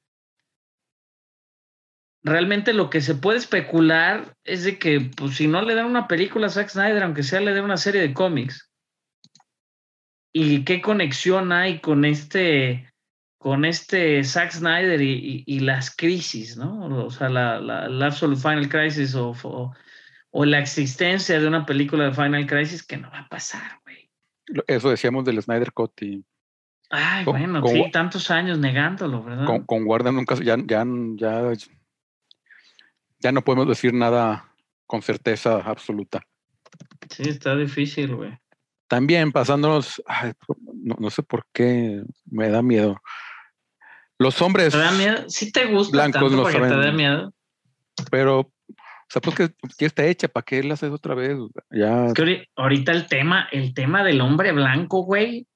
[2.22, 6.06] realmente lo que se puede especular es de que, pues, si no le dan una
[6.06, 8.67] película a Zack Snyder, aunque sea le den una serie de cómics.
[10.32, 12.90] ¿Y qué conexión hay con este,
[13.38, 17.04] con este Zack Snyder y, y- y las crisis, ¿no?
[17.06, 19.74] O sea, la, la, la Absolute Final Crisis o, o,
[20.30, 24.10] o la existencia de una película de Final Crisis que no va a pasar, güey.
[24.66, 26.24] Eso decíamos del Snyder Cut y
[26.90, 29.44] Ay, Con- bueno, con sí, tantos años negándolo, ¿verdad?
[29.46, 30.84] con, con Warner nunca, ya, ya,
[31.16, 31.52] ya,
[33.18, 34.54] ya no podemos decir nada
[34.86, 36.22] con certeza absoluta.
[37.10, 38.38] Sí, está difícil, güey.
[38.88, 40.32] También pasándonos, ay,
[40.74, 43.00] no, no sé por qué me da miedo.
[44.18, 45.28] Los hombres, ¿Te da miedo?
[45.28, 47.34] Sí te gusta Blancos tanto no porque te saben- da miedo.
[48.10, 48.52] pero, o
[49.08, 51.36] sea, pues que ya está hecha, ¿para qué la haces otra vez?
[51.70, 55.46] Ya, Es que ahori- ahorita el tema, el tema del hombre blanco, güey.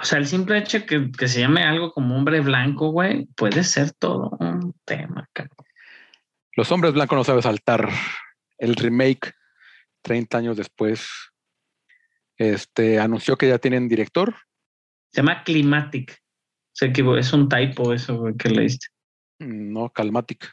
[0.00, 3.64] O sea, el simple hecho que, que se llame algo como hombre blanco, güey, puede
[3.64, 5.56] ser todo un tema, cabrón.
[6.56, 7.88] los hombres blancos no saben saltar.
[8.58, 9.32] El remake,
[10.02, 11.08] 30 años después,
[12.40, 14.34] este, anunció que ya tienen director.
[15.12, 16.18] Se llama Climatic.
[16.72, 18.86] Se equivocó, es un typo eso, que leíste.
[19.38, 20.50] No, Calmatic.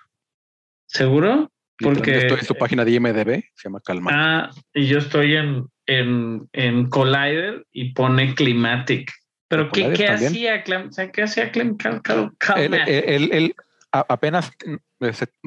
[0.86, 1.50] ¿Seguro?
[1.80, 4.18] Porque- estoy en su página de IMDB, se llama Calmatic.
[4.20, 9.12] Ah, y yo estoy en, en, en Collider y pone Climatic.
[9.48, 10.64] Pero ¿En ¿qué, qué hacía?
[10.66, 12.88] Clam- o sea, ¿Qué hacía Clim- Cal- Cal- él, Calmatic?
[12.88, 13.56] él- él- él
[13.94, 14.78] a- apenas eh,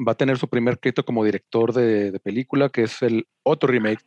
[0.07, 3.69] va a tener su primer crédito como director de, de película, que es el otro
[3.69, 4.01] remake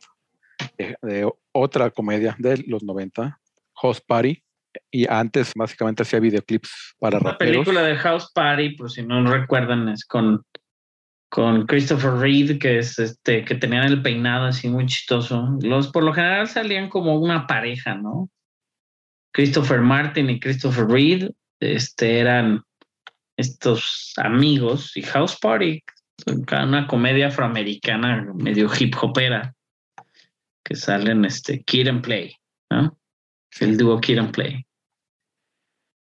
[0.77, 3.39] de, de otra comedia de los 90,
[3.81, 4.41] Host Party.
[4.91, 9.87] Y antes básicamente hacía videoclips para La película de House Party, por si no recuerdan,
[9.87, 10.43] es con,
[11.29, 15.57] con Christopher Reed, que es este, que tenían el peinado así muy chistoso.
[15.61, 18.29] Los por lo general salían como una pareja, ¿no?
[19.33, 21.29] Christopher Martin y Christopher Reed,
[21.61, 22.61] este, eran
[23.37, 25.83] estos amigos y House Party,
[26.51, 29.54] una comedia afroamericana medio hip hopera,
[30.65, 32.35] que salen este Kid and Play,
[32.71, 32.97] ¿no?
[33.59, 34.65] El dúo Kid and Play.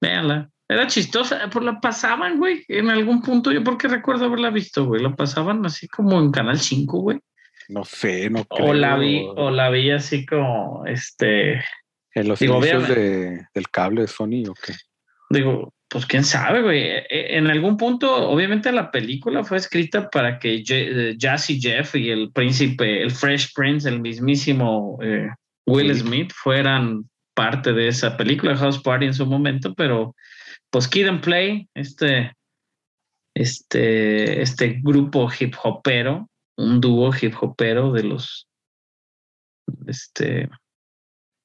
[0.01, 0.49] Véanla.
[0.67, 3.51] Era chistosa, pues la pasaban, güey, en algún punto.
[3.51, 5.01] Yo porque recuerdo haberla visto, güey.
[5.01, 7.19] La pasaban así como en Canal 5, güey.
[7.69, 9.31] No sé, no O la vi, creo.
[9.33, 11.63] o la vi así como, este,
[12.13, 14.73] En los digo, inicios de- del cable de Sony o qué.
[15.29, 16.81] digo, pues quién sabe, güey.
[16.83, 21.95] E- En algún punto, obviamente la película fue escrita para que Je- eh, Jazzy Jeff
[21.95, 25.29] y el príncipe, el Fresh Prince, el mismísimo eh,
[25.67, 26.01] Will Sí.
[26.01, 30.15] Smith fueran parte de esa película, House Party en su momento, pero
[30.71, 32.33] pues Kid and Play, este,
[33.35, 38.47] este, este grupo hip hopero, un dúo hip hopero de los,
[39.87, 40.49] este,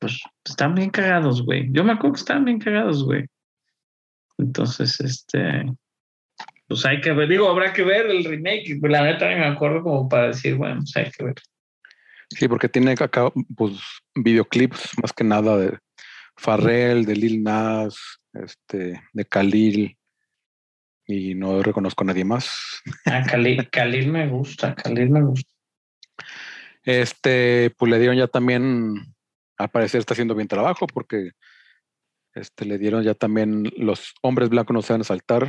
[0.01, 1.69] pues están bien cagados, güey.
[1.73, 3.27] Yo me acuerdo que están bien cagados, güey.
[4.41, 5.65] Entonces, este,
[6.67, 8.79] pues hay que ver, digo, habrá que ver el remake.
[8.83, 11.35] La neta me acuerdo como para decir, bueno, pues hay que ver.
[12.31, 13.73] Sí, porque tiene acá pues,
[14.15, 15.79] videoclips más que nada de
[16.37, 17.97] Farrell, de Lil Nas,
[18.33, 19.97] este, de Khalil,
[21.07, 22.83] y no reconozco a nadie más.
[23.05, 25.53] A Khalil, Khalil me gusta, Khalil me gusta.
[26.85, 28.95] Este, pues le dieron ya también,
[29.59, 31.33] al parecer está haciendo bien trabajo, porque
[32.35, 35.49] este, le dieron ya también los hombres blancos no saben saltar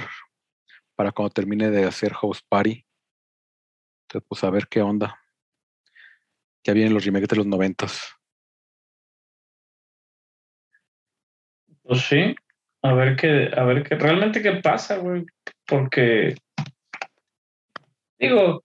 [0.95, 2.85] para cuando termine de hacer House Party.
[4.03, 5.19] Entonces, pues a ver qué onda.
[6.63, 8.01] Ya vienen los remakes de los noventas.
[11.83, 12.35] Pues sí,
[12.83, 15.25] a ver qué, a ver qué, realmente qué pasa, güey,
[15.65, 16.35] porque
[18.19, 18.63] digo,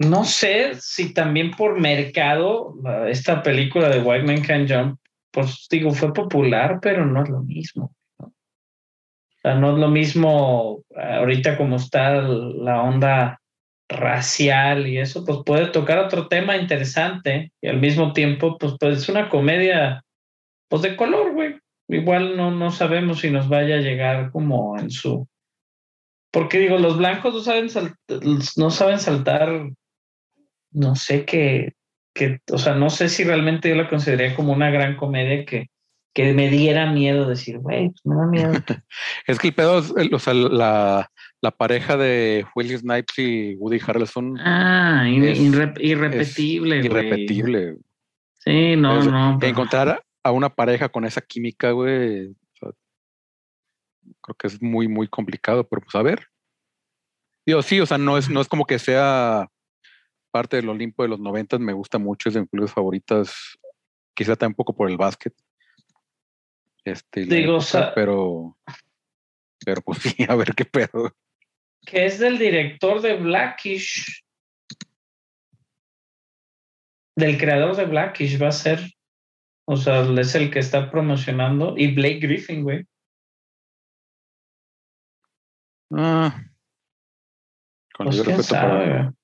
[0.00, 2.74] no sé si también por mercado
[3.06, 5.00] esta película de White Man Can Jump,
[5.30, 7.94] pues digo, fue popular, pero no es lo mismo.
[8.18, 8.26] ¿no?
[8.26, 13.40] O sea, no es lo mismo ahorita como está la onda
[13.88, 18.98] racial y eso, pues puede tocar otro tema interesante y al mismo tiempo, pues, pues
[18.98, 20.04] es una comedia,
[20.68, 21.58] pues de color, güey
[21.88, 25.26] igual no, no sabemos si nos vaya a llegar como en su...
[26.30, 27.68] Porque digo, los blancos no saben,
[28.56, 29.70] no saben saltar,
[30.70, 31.72] no sé qué,
[32.18, 35.70] que, o sea, no sé si realmente yo la consideraría como una gran comedia que,
[36.14, 38.52] que me diera miedo decir, güey, pues me da miedo.
[39.26, 41.10] Es que el pedo, es, el- o sea, la,
[41.40, 46.86] la pareja de Will Snipes y Woody Harrelson ah, in- Es- irre- irrepetible, güey.
[46.86, 47.76] irrepetible.
[48.40, 49.36] Sí, no, Es- no.
[49.40, 52.70] pero- Encontrar a una pareja con esa química, güey, o sea,
[54.22, 56.26] creo que es muy, muy complicado, pero pues a ver.
[57.46, 59.48] Digo, sí, o sea, no es, no es como que sea
[60.30, 63.58] parte del Olimpo de los noventas, me gusta mucho, es de mis películas favoritas,
[64.14, 65.34] quizá también un poco por el básquet.
[66.84, 68.56] Este, Digo, o época, sea- pero,
[69.64, 71.14] pero pues sí, a ver qué pedo.
[71.86, 74.22] que es del director de Blackish,
[77.16, 78.80] del creador de Blackish, va a ser,
[79.66, 82.86] o sea, es el que está promocionando, y Blake Griffin, güey.
[85.90, 86.42] Ah.
[87.94, 89.14] Con Pues, respeto para-.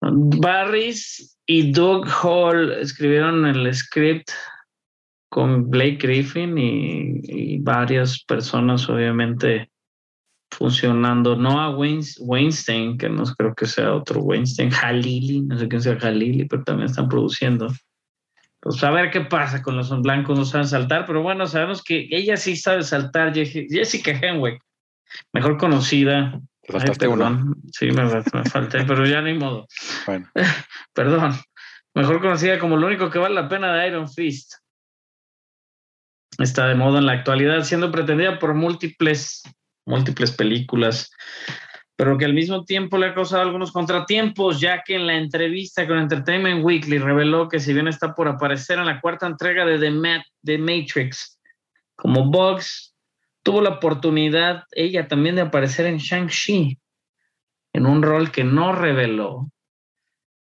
[0.00, 4.30] Barris y Doug Hall escribieron el script
[5.28, 9.70] con Blake Griffin y, varias personas, obviamente,
[10.50, 11.36] funcionando.
[11.36, 15.82] No a Weins- Weinstein, que no creo que sea otro Weinstein, Halili, no sé quién
[15.82, 17.68] sea Halili, pero también están produciendo.
[18.60, 22.08] Pues a ver qué pasa con los blancos, no saben saltar, pero bueno, sabemos que
[22.10, 24.60] ella sí sabe saltar, Je- Jessica Henwick,
[25.32, 26.40] mejor conocida
[26.70, 27.56] Te Ay, perdón.
[27.72, 29.66] Sí, me, me falté, pero ya ni modo.
[30.06, 30.28] Bueno,
[30.94, 31.32] Perdón.
[31.94, 34.54] Mejor conocida como lo único que vale la pena de Iron Fist.
[36.38, 39.42] Está de moda en la actualidad, siendo pretendida por múltiples,
[39.84, 41.10] múltiples películas,
[41.96, 45.86] pero que al mismo tiempo le ha causado algunos contratiempos, ya que en la entrevista
[45.86, 49.78] con Entertainment Weekly reveló que si bien está por aparecer en la cuarta entrega de
[49.78, 51.38] The, Ma- The Matrix
[51.96, 52.89] como Bugs,
[53.50, 56.78] tuvo la oportunidad ella también de aparecer en Shang-Chi,
[57.72, 59.50] en un rol que no reveló,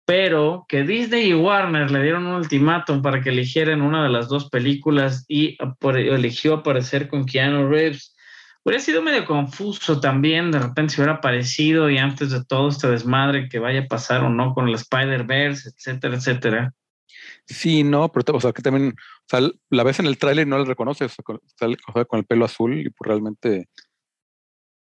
[0.06, 4.30] pero que Disney y Warner le dieron un ultimátum para que eligieran una de las
[4.30, 5.58] dos películas y
[5.92, 8.16] eligió aparecer con Keanu Reeves.
[8.64, 12.88] Hubiera sido medio confuso también, de repente si hubiera aparecido y antes de todo este
[12.88, 16.74] desmadre que vaya a pasar o no con el Spider-Verse, etcétera, etcétera.
[17.46, 20.50] Sí, no, pero o sea, que también, o sea, la ves en el tráiler y
[20.50, 23.08] no la reconoces, o sea, con, sale- o sea, con el pelo azul y pues
[23.08, 23.68] realmente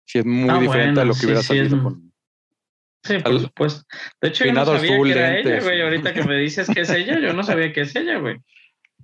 [0.06, 2.12] sí es muy Ah, diferente a lo que sí, hubiera sí, es- salido con...
[3.04, 3.82] Sí, por Al- supuesto.
[4.20, 5.80] De hecho, yo no sabía azul, que era ella, güey.
[5.82, 8.36] Ahorita que me dices que es ella, yo no sabía que es ella, güey.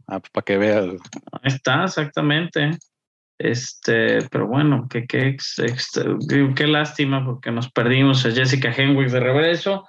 [0.07, 0.85] Ah, pues para que veas.
[1.33, 2.71] Ahí está, exactamente.
[3.39, 5.61] Este, pero bueno, qué, ex-
[6.57, 9.89] qué lástima porque nos perdimos a Jessica Henwick de regreso.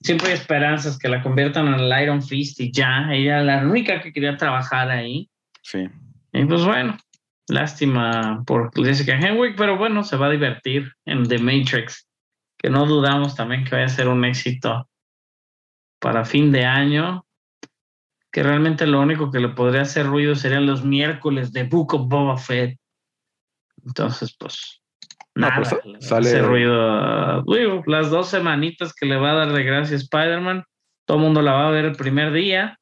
[0.00, 3.08] Siempre hay esperanzas que la conviertan en el Iron Fist y ya.
[3.10, 5.28] Ella era la única que quería trabajar ahí.
[5.62, 5.88] Sí.
[6.32, 6.96] Y pues bueno,
[7.48, 12.08] lástima por Jessica Henwick, pero bueno, se va a divertir en The Matrix,
[12.58, 14.88] que no dudamos también que vaya a ser un éxito
[15.98, 17.26] para fin de año,
[18.30, 22.08] que realmente lo único que le podría hacer ruido serían los miércoles de Book of
[22.08, 22.78] Boba Fett.
[23.84, 24.82] Entonces, pues,
[25.38, 27.42] No, nada, pues, va a sale- hacer ruido.
[27.44, 30.64] digo, las dos semanitas que le va a dar de gracia Spider-Man,
[31.06, 32.78] todo el mundo la va a ver el primer día.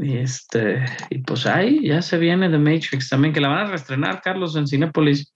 [0.00, 3.70] Y este, y pues ahí ya se viene The Matrix también, que la van a
[3.70, 5.32] reestrenar, Carlos, en Cinépolis.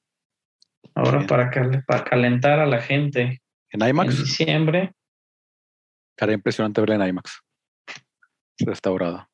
[0.94, 1.26] Ahora Bien.
[1.26, 3.40] para, cal- para calentar a la gente
[3.70, 4.92] En en IMAX, diciembre.
[6.10, 7.40] estaría impresionante verla en IMAX.
[8.60, 9.28] Restaurada.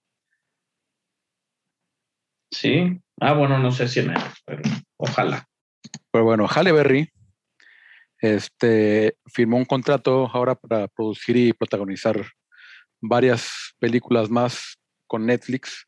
[2.52, 2.98] Sí.
[3.20, 4.14] Ah, bueno, no sé si en
[4.46, 4.62] pero
[4.96, 5.46] ojalá.
[6.10, 7.12] Pero bueno, Halle Berry
[8.20, 12.24] este, firmó un contrato ahora para producir y protagonizar
[13.00, 15.86] varias películas más con Netflix,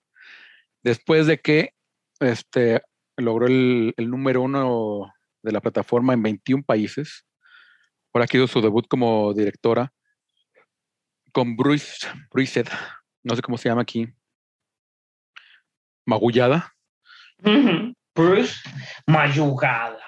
[0.82, 1.74] después de que
[2.20, 2.82] este,
[3.16, 5.12] logró el, número uno
[5.42, 7.26] de la plataforma en 21 países.
[8.12, 9.92] Ahora hizo su debut como directora
[11.32, 12.64] con Bruce, Bruce,
[13.22, 14.08] no sé cómo se llama aquí,
[16.06, 16.74] Magullada.
[18.14, 18.60] Bruce,
[19.06, 19.98] mayugada,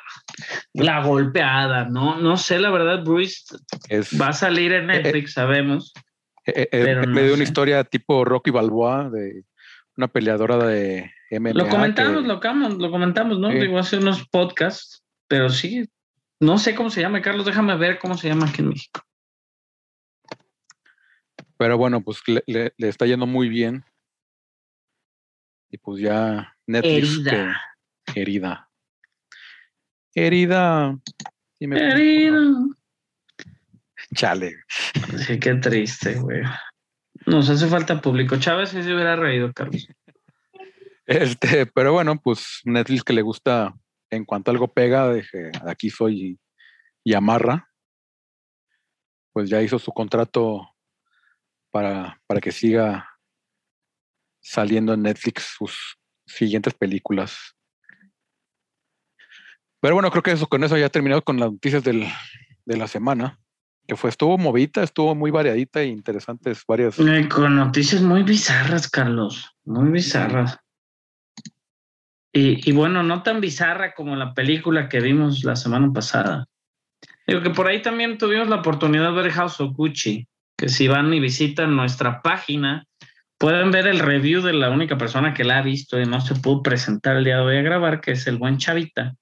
[0.75, 3.57] la golpeada, no, no sé, la verdad, Bruce
[3.89, 5.93] Es, va a salir en Netflix, sabemos.
[6.47, 9.45] Eh, eh, Pero eh, no me dio una historia tipo Rocky Balboa de
[9.97, 11.53] una peleadora de MMA.
[11.55, 13.49] Lo comentamos, que- lo, cam- lo comentamos, ¿no?
[13.49, 15.89] Digo, hace unos podcasts, pero sí,
[16.41, 19.01] no sé cómo se llama, Carlos, déjame ver cómo se llama aquí en México.
[21.57, 23.85] Pero bueno, pues le, le- le está yendo muy bien.
[25.71, 27.19] Y pues ya Netflix.
[27.19, 27.31] Herida.
[27.31, 27.72] que-
[28.21, 28.69] herida.
[30.15, 30.99] Herida.
[31.59, 32.41] Sí me- Herida.
[34.15, 34.57] Chale.
[35.27, 36.43] Sí, qué triste, güey.
[37.27, 38.37] Nos hace falta público.
[38.37, 39.89] Chávez sí se hubiera reído, Carlos.
[41.07, 43.75] Este, pero bueno, pues Netflix que le gusta,
[44.11, 46.41] en cuanto algo pega, de que aquí soy y,
[47.05, 47.69] y amarra,
[49.33, 50.69] pues ya hizo su contrato
[51.71, 53.09] para, para que siga
[54.41, 55.97] saliendo en Netflix sus
[56.27, 57.57] siguientes películas.
[59.83, 62.07] Pero bueno, creo que eso con eso ya terminado con las noticias del,
[62.65, 63.41] de la semana,
[63.89, 67.01] que fue, estuvo movida, estuvo muy variadita e interesantes varias.
[67.01, 69.51] Eh, Con noticias muy bizarras, Carlos.
[69.65, 70.57] Muy bizarras.
[72.33, 76.47] Y, y bueno, no tan bizarra como la película que vimos la semana pasada.
[77.27, 80.87] Digo que por ahí también tuvimos la oportunidad de ver House of Gucci, que si
[80.87, 82.87] van y visitan nuestra página,
[83.37, 86.37] pueden ver el review de la única persona que la ha visto y no se
[86.37, 89.17] pudo presentar el día de hoy a grabar, que es el buen Chavita.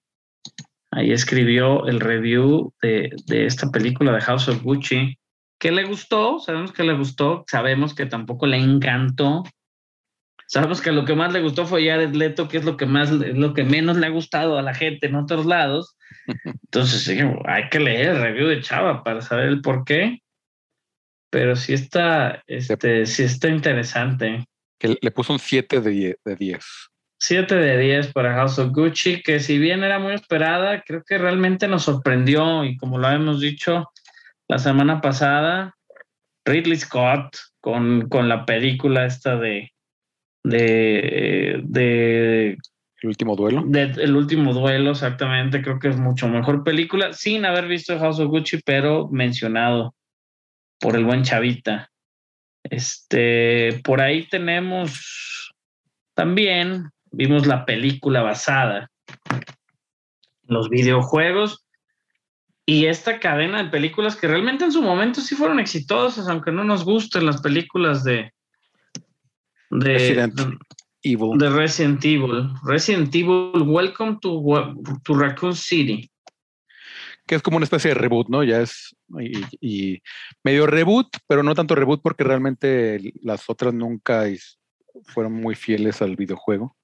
[0.93, 5.17] Ahí escribió el review de, de esta película de House of Gucci.
[5.59, 6.41] que le gustó?
[6.41, 9.45] Sabemos que le gustó, sabemos que tampoco le encantó.
[10.51, 13.13] Sabemos que lo que más le gustó fue Jared Leto, que es lo que más,
[13.13, 15.97] lo que menos le ha gustado a la gente en otros lados.
[16.45, 17.09] Entonces,
[17.47, 20.19] hay que leer el review de Chava para saber el por qué.
[21.31, 24.45] Pero sí está, este, sí está interesante.
[24.77, 26.90] Que le puso un 7 de 10.
[27.21, 31.19] 7 de 10 para House of Gucci, que si bien era muy esperada, creo que
[31.19, 33.91] realmente nos sorprendió y como lo habíamos dicho
[34.49, 35.77] la semana pasada,
[36.45, 39.71] Ridley Scott con, con la película esta de,
[40.43, 42.59] de, de
[43.03, 43.65] el último duelo.
[43.67, 45.63] De, el último duelo, exactamente.
[45.63, 49.95] Creo que es mucho mejor película, sin haber visto House of Gucci, pero mencionado
[50.79, 51.91] por el buen Chavita.
[52.63, 55.55] Este, por ahí tenemos
[56.15, 58.91] también, vimos la película basada
[59.31, 59.41] en
[60.55, 61.67] los videojuegos
[62.67, 66.63] y esta cadena de películas que realmente en su momento sí fueron exitosas, aunque no
[66.63, 68.33] nos gusten las películas de,
[69.71, 70.41] de Resident
[71.03, 71.39] Evil.
[71.39, 72.49] De Resident Evil.
[72.65, 74.41] Resident Evil, Welcome to,
[75.03, 76.09] to Raccoon City.
[77.27, 78.45] Que es como una especie de reboot, ¿no?
[78.45, 78.95] Ya es
[79.61, 80.01] y,
[80.45, 84.27] medio reboot, pero no tanto reboot porque realmente las otras nunca
[85.05, 86.77] fueron muy fieles al videojuego.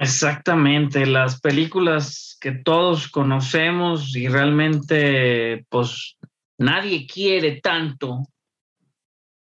[0.00, 6.16] Exactamente, las películas que todos conocemos y realmente pues
[6.56, 8.22] nadie quiere tanto,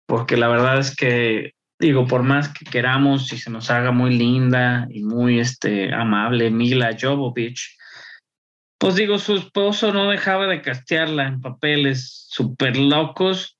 [0.08, 4.18] porque la verdad es que digo, por más que queramos y se nos haga muy
[4.18, 7.78] linda y muy este, amable Mila Jovovich,
[8.80, 13.60] pues digo, su esposo no dejaba de castearla en papeles súper locos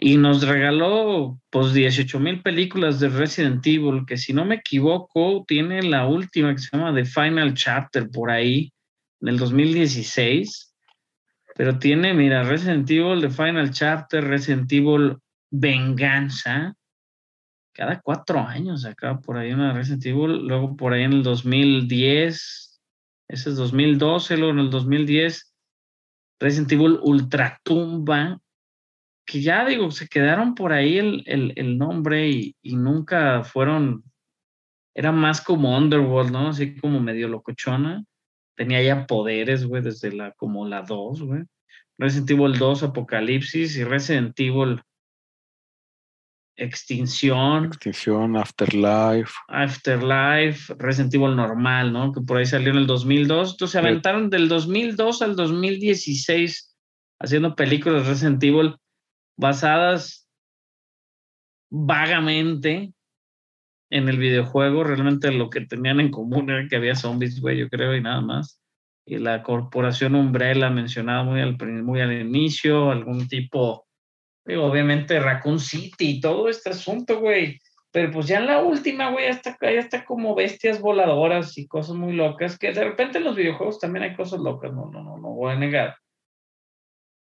[0.00, 5.44] y nos regaló pues 18 mil películas de Resident Evil, que si no me equivoco,
[5.46, 8.72] tiene la última que se llama The Final Chapter por ahí,
[9.18, 10.72] del 2016.
[11.56, 15.16] Pero tiene, mira, Resident Evil, The Final Chapter, Resident Evil
[15.50, 16.76] Venganza,
[17.72, 22.80] cada cuatro años acá por ahí una Resident Evil, luego por ahí en el 2010,
[23.28, 25.54] ese es 2012, luego en el 2010,
[26.38, 28.38] Resident Evil Ultratumba,
[29.28, 34.02] que ya digo, se quedaron por ahí el, el, nombre y, y, nunca fueron,
[34.94, 36.48] era más como Underworld, ¿no?
[36.48, 38.02] Así como medio locochona.
[38.56, 41.42] Tenía ya poderes, güey, desde la, como la 2, güey.
[41.98, 44.80] Resident Evil 2, Apocalipsis y Resident Evil
[46.56, 47.66] Extinción.
[47.66, 49.32] Extinción, Afterlife.
[49.48, 52.12] Afterlife, Resident Evil normal, ¿no?
[52.12, 53.52] Que por ahí salió en el 2002.
[53.52, 56.74] Entonces se aventaron del 2002 al 2016
[57.20, 58.74] haciendo películas de Resident Evil
[59.38, 60.28] basadas
[61.70, 62.92] vagamente
[63.90, 64.84] en el videojuego.
[64.84, 68.20] Realmente lo que tenían en común era que había zombies, güey, yo creo, y nada
[68.20, 68.60] más.
[69.06, 73.86] Y la corporación Umbrella mencionada muy al, muy al inicio, algún tipo
[74.56, 77.58] obviamente Raccoon City y todo este asunto, güey.
[77.90, 81.96] Pero pues ya en la última, güey, hasta ya está como bestias voladoras y cosas
[81.96, 85.16] muy locas, que de repente en los videojuegos también hay cosas locas, no, no, no,
[85.18, 85.96] no voy a negar.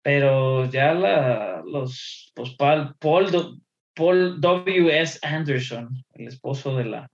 [0.08, 3.60] Pero ya la, los, pues Paul, Paul,
[3.94, 5.18] Paul W.S.
[5.20, 7.10] Anderson, el esposo de la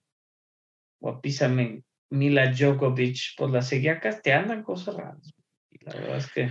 [1.01, 1.53] guapisa
[2.11, 5.35] Mila Djokovic, pues la seguía casteando en cosas raras.
[5.73, 6.51] Y la verdad es que...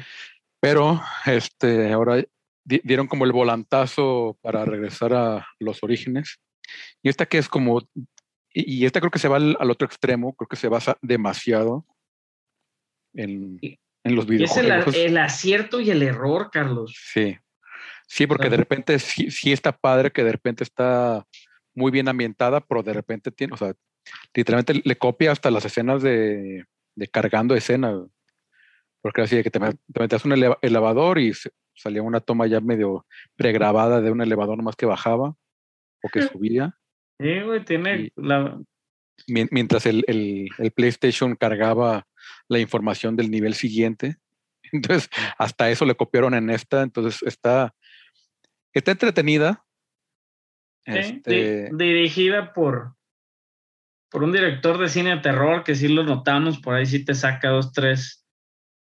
[0.59, 2.21] Pero, este, ahora
[2.65, 6.41] dieron como el volantazo para regresar a los orígenes.
[7.01, 7.87] Y esta que es como,
[8.53, 11.85] y, esta creo que se va al, otro extremo, creo que se basa demasiado
[13.13, 13.61] en,
[14.03, 14.95] en los videojuegos.
[14.95, 16.95] Es el, acierto y el error, Carlos.
[16.97, 17.37] Sí,
[18.07, 21.25] sí, porque de repente sí, sí, está padre que de repente está
[21.73, 23.73] muy bien ambientada, pero de repente tiene, o sea,
[24.33, 27.99] literalmente le copia hasta las escenas de, de cargando escenas.
[29.01, 31.33] Porque así de que te, metes un elevador y
[31.75, 35.35] salía una toma ya medio pregrabada de un elevador nomás que bajaba
[36.01, 36.77] o que subía.
[37.19, 38.59] Sí, güey, tiene la...
[39.27, 42.07] Mientras el, el, el, PlayStation cargaba
[42.53, 44.17] la información del nivel siguiente.
[44.71, 46.81] Entonces, hasta eso le copiaron en esta.
[46.81, 47.75] Entonces, está,
[48.71, 49.65] está entretenida.
[50.85, 51.69] este...
[51.73, 52.95] dirigida por,
[54.09, 57.13] por un director de cine de terror que sí lo notamos, por ahí sí te
[57.13, 58.25] saca dos, tres,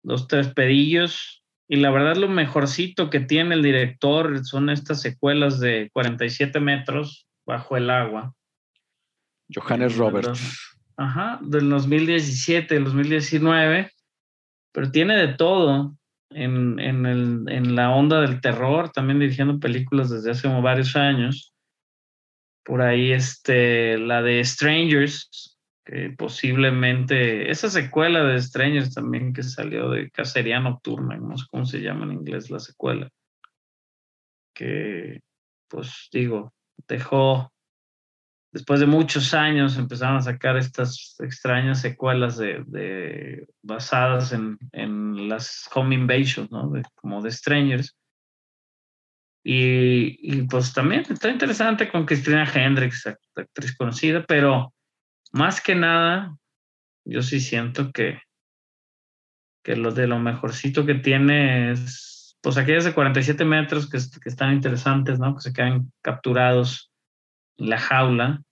[0.02, 1.44] dos, tres pedillos.
[1.70, 7.28] Y la verdad lo mejorcito que tiene el director son estas secuelas de 47 metros
[7.44, 8.34] bajo el agua.
[9.54, 10.78] Johannes Roberts.
[10.99, 13.92] Ajá, del 2017, del 2019,
[14.72, 15.96] pero tiene de todo
[16.30, 21.55] en, en, el, en la onda del terror, también dirigiendo películas desde hace varios años.
[22.64, 29.90] Por ahí este, la de Strangers, que posiblemente esa secuela de Strangers también que salió
[29.90, 33.09] de Cacería Nocturna, no sé cómo se llama en inglés la secuela,
[34.53, 35.20] que
[35.68, 36.53] pues digo,
[36.88, 37.53] dejó,
[38.53, 45.68] después de muchos años empezaron a sacar estas extrañas secuelas de, basadas en, en, las
[45.74, 46.72] home invasions, ¿no?
[46.94, 47.96] como de Strangers.
[49.44, 54.74] Y, y, pues también está interesante con Cristina Hendricks, actriz conocida, pero
[55.32, 56.36] más que nada,
[57.05, 58.20] yo sí siento que,
[59.62, 64.28] que lo de lo mejorcito que tiene es, pues aquellas de 47 metros que, que
[64.28, 65.34] están interesantes, ¿no?
[65.34, 66.88] Que se quedan capturados
[67.59, 68.42] la jaula.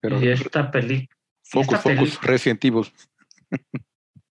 [0.00, 1.16] Pero y esta película.
[1.42, 2.86] Focus, focus, Resident Evil.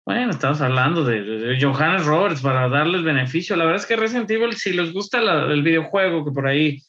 [0.06, 3.56] Bueno, estamos hablando de, Johannes Roberts para darles beneficio.
[3.56, 6.82] La verdad es que Resident Evil, si les gusta el videojuego, que por ahí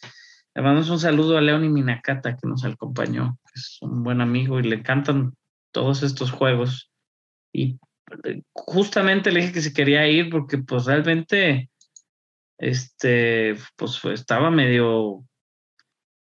[0.55, 4.65] le mandamos un saludo a Leoni Minakata que nos acompañó, es un buen amigo y
[4.65, 5.35] le encantan
[5.73, 6.91] todos estos juegos.
[7.53, 7.79] Y
[8.25, 11.71] eh, justamente le dije que se quería ir porque pues realmente
[12.59, 15.25] este pues estaba medio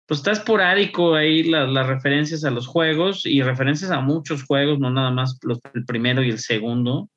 [0.07, 4.91] pues está esporádico ahí las referencias a los juegos y referencias a muchos juegos, no
[4.91, 7.11] nada más los, el primero y el segundo,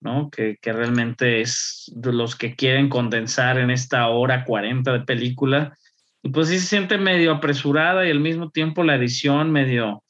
[0.00, 0.30] ¿no?
[0.30, 5.76] Que, que, realmente es de los que quieren condensar en esta hora 40 de película.
[6.22, 10.04] Y pues sí se siente medio apresurada y al mismo tiempo la edición medio,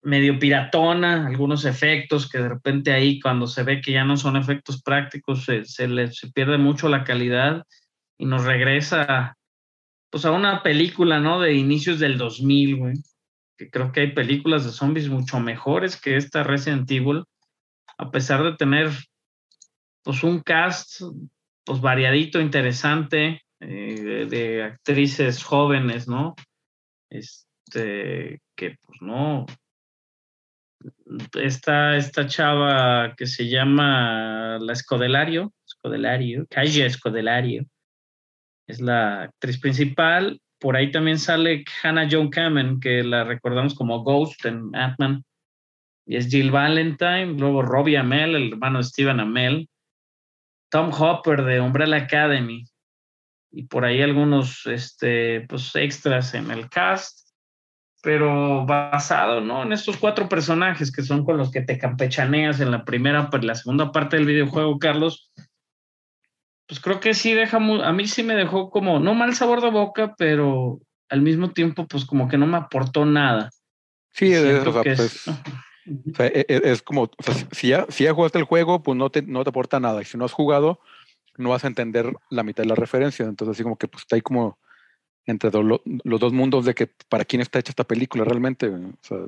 [0.00, 4.36] medio piratona, algunos efectos que de repente ahí cuando se ve que ya no son
[4.36, 7.64] efectos prácticos se, se, le, se pierde mucho la calidad
[8.16, 9.36] y nos regresa
[10.12, 11.40] pues a una película, ¿no?
[11.40, 12.94] De inicios del 2000, güey.
[13.56, 17.24] Que creo que hay películas de zombies mucho mejores que esta Resident Evil,
[17.96, 18.90] a pesar de tener,
[20.02, 21.00] pues, un cast,
[21.64, 26.34] pues, variadito, interesante, eh, de, actrices jóvenes, ¿no?
[27.08, 29.46] Este, que, pues, no.
[31.40, 37.64] Esta, esta chava que se llama La Escodelario, Escodelario, Calle Escodelario,
[38.72, 40.40] es la actriz principal.
[40.58, 45.24] Por ahí también sale Hannah Joan Kamen, que la recordamos como Ghost en Ant-Man.
[46.06, 49.68] Y es Jill Valentine, luego Robbie Amell, el hermano de Steven Amell.
[50.70, 52.64] Tom Hopper de Umbrella Academy.
[53.50, 57.28] Y por ahí algunos este, pues, extras en el cast.
[58.02, 59.62] Pero basado ¿no?
[59.62, 63.44] en estos cuatro personajes que son con los que te campechaneas en la primera, pues,
[63.44, 65.30] la segunda parte del videojuego, Carlos
[66.72, 69.68] pues creo que sí deja, a mí sí me dejó como, no mal sabor de
[69.68, 73.50] boca, pero al mismo tiempo, pues como que no me aportó nada.
[74.10, 74.42] Sí, es,
[76.48, 77.10] es, como,
[77.50, 80.00] si, ya, si ya jugaste el juego, pues no te, no te aporta nada.
[80.00, 80.80] Y si no has jugado,
[81.36, 83.26] no vas a entender la mitad de la referencia.
[83.26, 84.58] Entonces, así como que pues está ahí como
[85.26, 88.68] entre los dos mundos de que para quién está hecha esta película realmente.
[88.68, 89.18] O sea,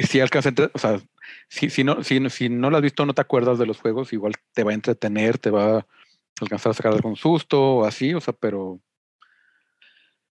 [0.00, 1.00] si alcanza, o sea,
[1.48, 4.12] si, si, no, si, si no lo has visto, no te acuerdas de los juegos,
[4.12, 5.86] igual te va a entretener, te va
[6.40, 8.80] alcanzar a sacar algún susto o así, o sea, pero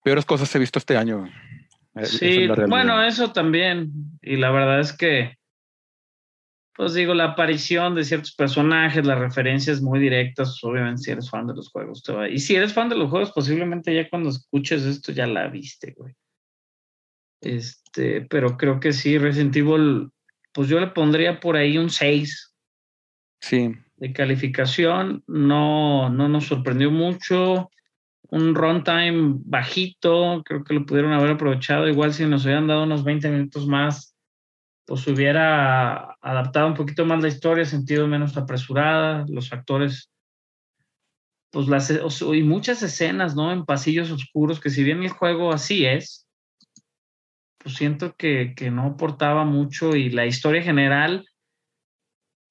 [0.03, 1.27] peores cosas he visto este año.
[1.95, 3.93] Eh, sí, bueno, eso también.
[4.23, 5.37] Y la verdad es que,
[6.75, 11.47] pues digo, la aparición de ciertos personajes, las referencias muy directas, obviamente si eres fan
[11.47, 12.29] de los juegos te va.
[12.29, 15.95] Y si eres fan de los juegos, posiblemente ya cuando escuches esto ya la viste,
[15.97, 16.15] güey.
[17.43, 20.11] Este, pero creo que sí, Resident Evil,
[20.53, 22.55] pues yo le pondría por ahí un 6.
[23.41, 27.71] Sí de calificación, no, no nos sorprendió mucho.
[28.31, 31.87] Un runtime bajito, creo que lo pudieron haber aprovechado.
[31.87, 34.17] Igual si nos hubieran dado unos 20 minutos más,
[34.87, 39.27] pues hubiera adaptado un poquito más la historia, sentido menos apresurada.
[39.29, 40.11] Los actores,
[41.51, 43.53] pues las, y muchas escenas, ¿no?
[43.53, 46.27] En pasillos oscuros, que si bien el juego así es,
[47.59, 51.27] pues siento que, que no aportaba mucho y la historia general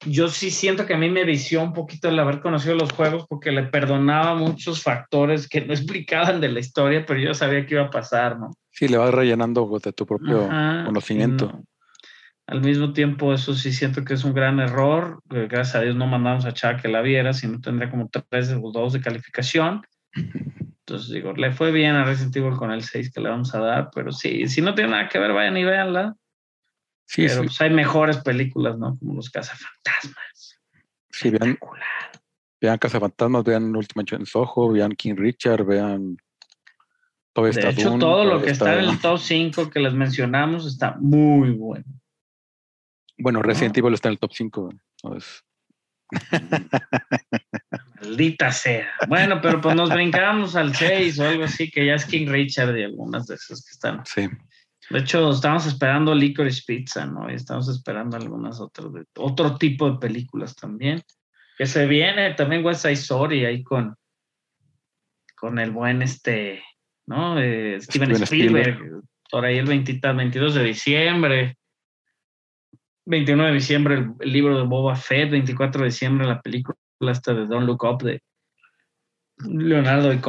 [0.05, 3.25] yo sí siento que a mí me vició un poquito el haber conocido los juegos
[3.27, 7.75] porque le perdonaba muchos factores que no explicaban de la historia, pero yo sabía que
[7.75, 8.51] iba a pasar, ¿no?
[8.71, 10.47] Sí, le vas rellenando de tu propio
[10.85, 11.63] conocimiento.
[12.47, 15.21] Al mismo tiempo, eso sí siento que es un gran error.
[15.31, 18.09] Eh, gracias a Dios no mandamos a Chava que la viera, si no tendría como
[18.09, 19.83] tres o dos de calificación.
[20.89, 23.59] Entonces digo, le fue bien a Resident Evil con el 6 que le vamos a
[23.59, 26.15] dar, pero sí, si no tiene nada que ver, vayan y véanla.
[27.09, 28.95] Sí, Pero pues hay mejores películas, ¿no?
[28.99, 30.59] Como Los Cazafantasmas.
[31.09, 31.57] Sí, vean,
[32.61, 36.17] vean Cazafantasmas, vean Última en Soho, vean King Richard, vean
[37.33, 40.97] todo De hecho, todo lo que está, en el top 5 que les mencionamos está
[40.99, 41.85] muy bueno.
[43.17, 44.69] Bueno, Resident Evil está en el top 5.
[48.03, 48.87] Maldita sea.
[49.07, 52.77] Bueno, pero pues nos brincamos al 6 o algo así, que ya es King Richard
[52.77, 54.05] y algunas de esas que están.
[54.05, 54.29] Sí.
[54.89, 57.29] De hecho, estamos esperando Licorice Pizza, ¿no?
[57.29, 61.01] Y estamos esperando algunas otras, de, otro tipo de películas también.
[61.57, 63.95] Que se viene también West Side Story ahí con,
[65.35, 66.63] con el buen este,
[67.05, 67.39] ¿no?
[67.39, 69.03] Eh, Steven, Steven Spielberg, Spielberg.
[69.29, 71.57] por ahí el 20 22 de diciembre.
[73.05, 77.33] 21 de diciembre el, el libro de Boba Fett, 24 de diciembre la película esta
[77.33, 78.21] de Don't Look Up de
[79.45, 80.19] Leonardo y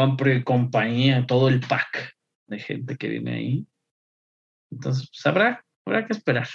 [0.42, 2.14] compañía, todo el pack
[2.46, 3.66] de gente que viene ahí.
[4.70, 6.48] Entonces, pues habrá, habrá que esperar.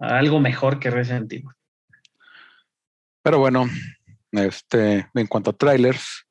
[0.00, 1.48] a Algo mejor que Resident Evil.
[3.22, 3.68] Pero bueno,
[4.32, 6.24] este, en cuanto a trailers,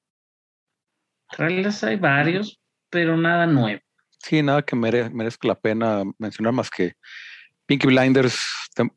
[1.30, 2.60] Trailers hay varios,
[2.90, 3.80] pero nada nuevo.
[4.20, 6.94] sí, nada que mere- merezca la pena mencionar más que
[7.66, 8.38] Pinky Blinders,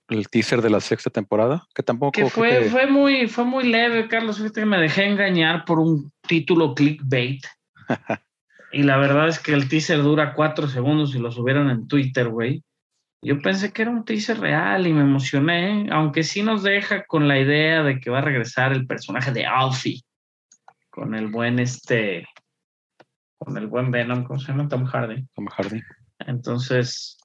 [0.08, 3.64] el teaser de la sexta temporada, que tampoco Que fue, que- fue, muy, fue muy
[3.64, 4.38] leve, Carlos.
[4.38, 7.44] Fíjate que me dejé engañar por un título clickbait.
[8.74, 12.28] y la verdad es que el teaser dura cuatro segundos y lo subieron en Twitter,
[12.28, 12.62] güey.
[13.22, 17.28] Yo pensé que era un teaser real y me emocioné, aunque sí nos deja con
[17.28, 20.02] la idea de que va a regresar el personaje de Alfie
[20.90, 22.26] con el buen este,
[23.38, 24.68] con el buen Venom, ¿cómo se llama?
[24.68, 25.26] Tom Hardy.
[25.34, 25.80] Tom Hardy.
[26.20, 27.18] Entonces,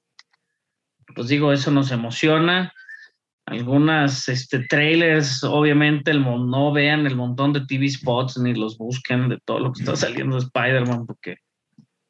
[1.14, 2.72] pues digo, eso nos emociona.
[3.50, 9.28] Algunas este, trailers, obviamente, el, no vean el montón de TV spots ni los busquen
[9.28, 11.36] de todo lo que está saliendo de Spider-Man, porque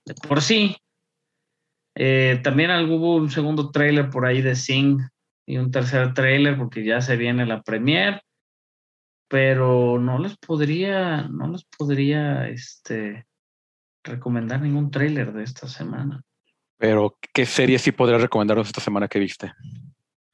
[0.04, 0.76] de por sí.
[1.96, 5.00] Eh, también hubo un segundo trailer por ahí de Sing
[5.46, 8.20] y un tercer trailer, porque ya se viene la premiere.
[9.26, 13.24] Pero no les podría, no les podría este,
[14.04, 16.22] recomendar ningún trailer de esta semana.
[16.76, 19.54] Pero, ¿qué series sí podrías recomendarnos esta semana que viste?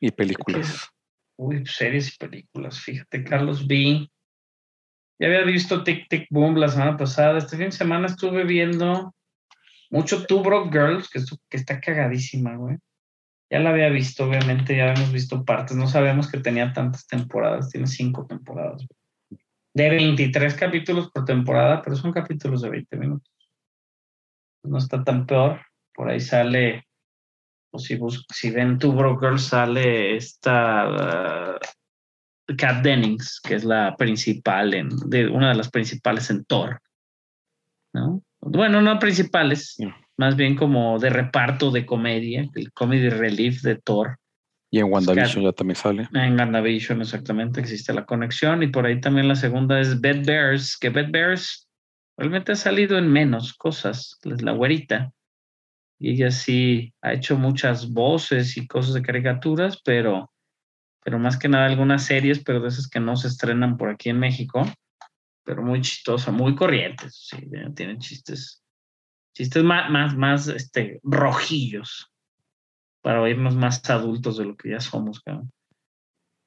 [0.01, 0.91] Y películas.
[1.37, 2.81] Uy, series y películas.
[2.81, 4.09] Fíjate, Carlos B.
[5.19, 7.39] Ya había visto Tic Tic Boom la semana pasada.
[7.39, 9.15] Este fin de semana estuve viendo
[9.91, 11.21] mucho Two Broke Girls, que,
[11.57, 12.77] está cagadísima, güey.
[13.51, 15.77] Ya la había visto, obviamente, ya habíamos visto partes.
[15.77, 17.71] No sabemos que tenía tantas temporadas.
[17.71, 18.87] Tiene cinco temporadas.
[19.75, 23.31] De 23 capítulos por temporada, pero son capítulos de 20 minutos.
[24.65, 25.61] No está tan peor.
[25.95, 26.86] Por ahí sale
[27.71, 33.65] o si, bus- si ven Two Broke Girls, sale esta uh, Kat Dennings, que es
[33.65, 36.81] la principal, en, de, una de las principales en Thor.
[37.93, 38.23] ¿no?
[38.41, 39.77] Bueno, no principales,
[40.17, 44.19] más bien como de reparto de comedia, el comedy relief de Thor.
[44.71, 46.09] Y en WandaVision Scar- ya también sale.
[46.13, 48.63] En WandaVision, exactamente, existe la conexión.
[48.63, 51.69] Y por ahí también la segunda es Bed Bears, que Bed Bears
[52.17, 55.13] realmente ha salido en menos cosas, es la güerita.
[55.99, 60.31] Y ella sí ha hecho muchas voces y cosas de caricaturas, pero,
[61.03, 64.11] pero más que nada algunas series, pero de esas que no se estrenan por aquí
[64.11, 64.65] en México,
[65.45, 68.63] pero muy chistosa, muy corrientes, sí, tienen chistes,
[69.35, 72.13] chistes más, más, más este, rojillos
[73.01, 75.53] para oírnos más adultos de lo que ya somos, cabrón.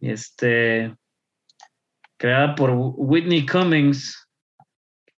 [0.02, 0.94] Y este,
[2.18, 4.28] creada por Whitney Cummings.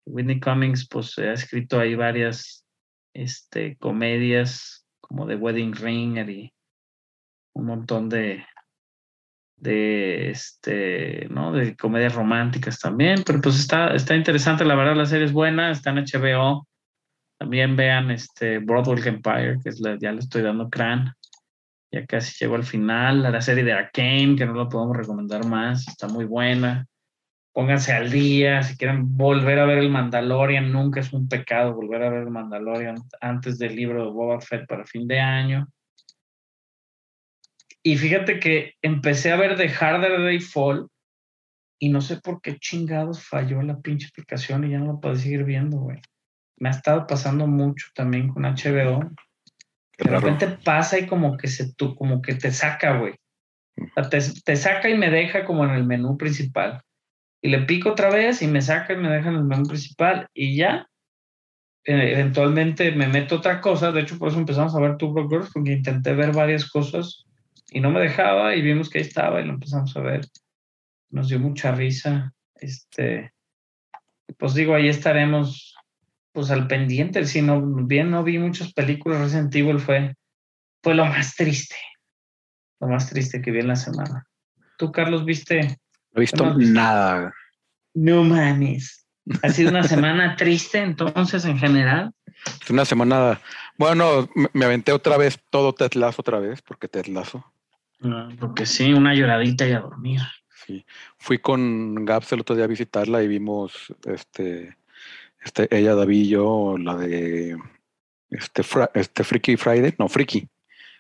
[0.06, 2.59] Whitney Cummings, pues, ha escrito ahí varias
[3.14, 6.54] este, comedias como The Wedding Ringer y
[7.54, 8.46] un montón de,
[9.58, 11.52] de, este, ¿no?
[11.52, 15.72] De comedias románticas también, pero pues está, está interesante, la verdad, la serie es buena,
[15.72, 16.68] está en HBO.
[17.38, 21.14] También vean este Broadway Empire, que es la, ya le estoy dando crán.
[21.92, 23.24] Ya casi llegó al final.
[23.24, 26.86] La serie de Arcane, que no la podemos recomendar más, está muy buena.
[27.54, 28.64] Pónganse al día.
[28.64, 32.30] Si quieren volver a ver el Mandalorian, nunca es un pecado volver a ver el
[32.30, 35.68] Mandalorian antes del libro de Boba Fett para fin de año.
[37.82, 40.88] Y fíjate que empecé a ver The Harder Day Fall
[41.80, 45.16] y no sé por qué chingados falló la pinche aplicación y ya no la puedo
[45.16, 46.00] seguir viendo, güey.
[46.58, 49.10] Me ha estado pasando mucho también con HBO.
[49.98, 50.20] Qué De raro.
[50.20, 53.14] repente pasa y como que se tú, como que te saca, güey.
[53.78, 56.82] O sea, te, te saca y me deja como en el menú principal.
[57.42, 60.28] Y le pico otra vez y me saca y me deja en el menú principal.
[60.34, 60.88] Y ya,
[61.86, 63.92] eh, eventualmente me meto otra cosa.
[63.92, 67.26] De hecho, por eso empezamos a ver Two Broke Girls, porque intenté ver varias cosas
[67.72, 70.22] y no me dejaba y vimos que ahí estaba y lo empezamos a ver.
[71.10, 72.34] Nos dio mucha risa.
[72.56, 73.32] Este,
[74.38, 75.76] pues digo, ahí estaremos
[76.32, 77.26] pues al pendiente.
[77.26, 80.16] Si no, bien no vi muchas películas, Resident Evil fue,
[80.84, 81.76] fue lo más triste.
[82.80, 84.26] Lo más triste que vi en la semana.
[84.78, 85.78] ¿Tú, Carlos, viste?
[86.12, 87.34] No he visto nada.
[87.94, 89.08] No mames.
[89.44, 92.12] Ha sido una semana triste entonces en general.
[92.62, 93.40] Es una semana.
[93.78, 97.46] Bueno, me, aventé otra vez todo Ted Lasso otra vez, porque Ted Lasso.
[98.02, 100.22] Ah, Porque sí, una lloradita y a dormir.
[100.66, 100.86] Sí.
[101.18, 104.78] Fui con Gaps el otro día a visitarla y vimos este,
[105.42, 107.58] este, ella, David y yo, la de
[108.30, 108.64] Este,
[108.94, 110.48] este Freaky Friday, no, Freaky,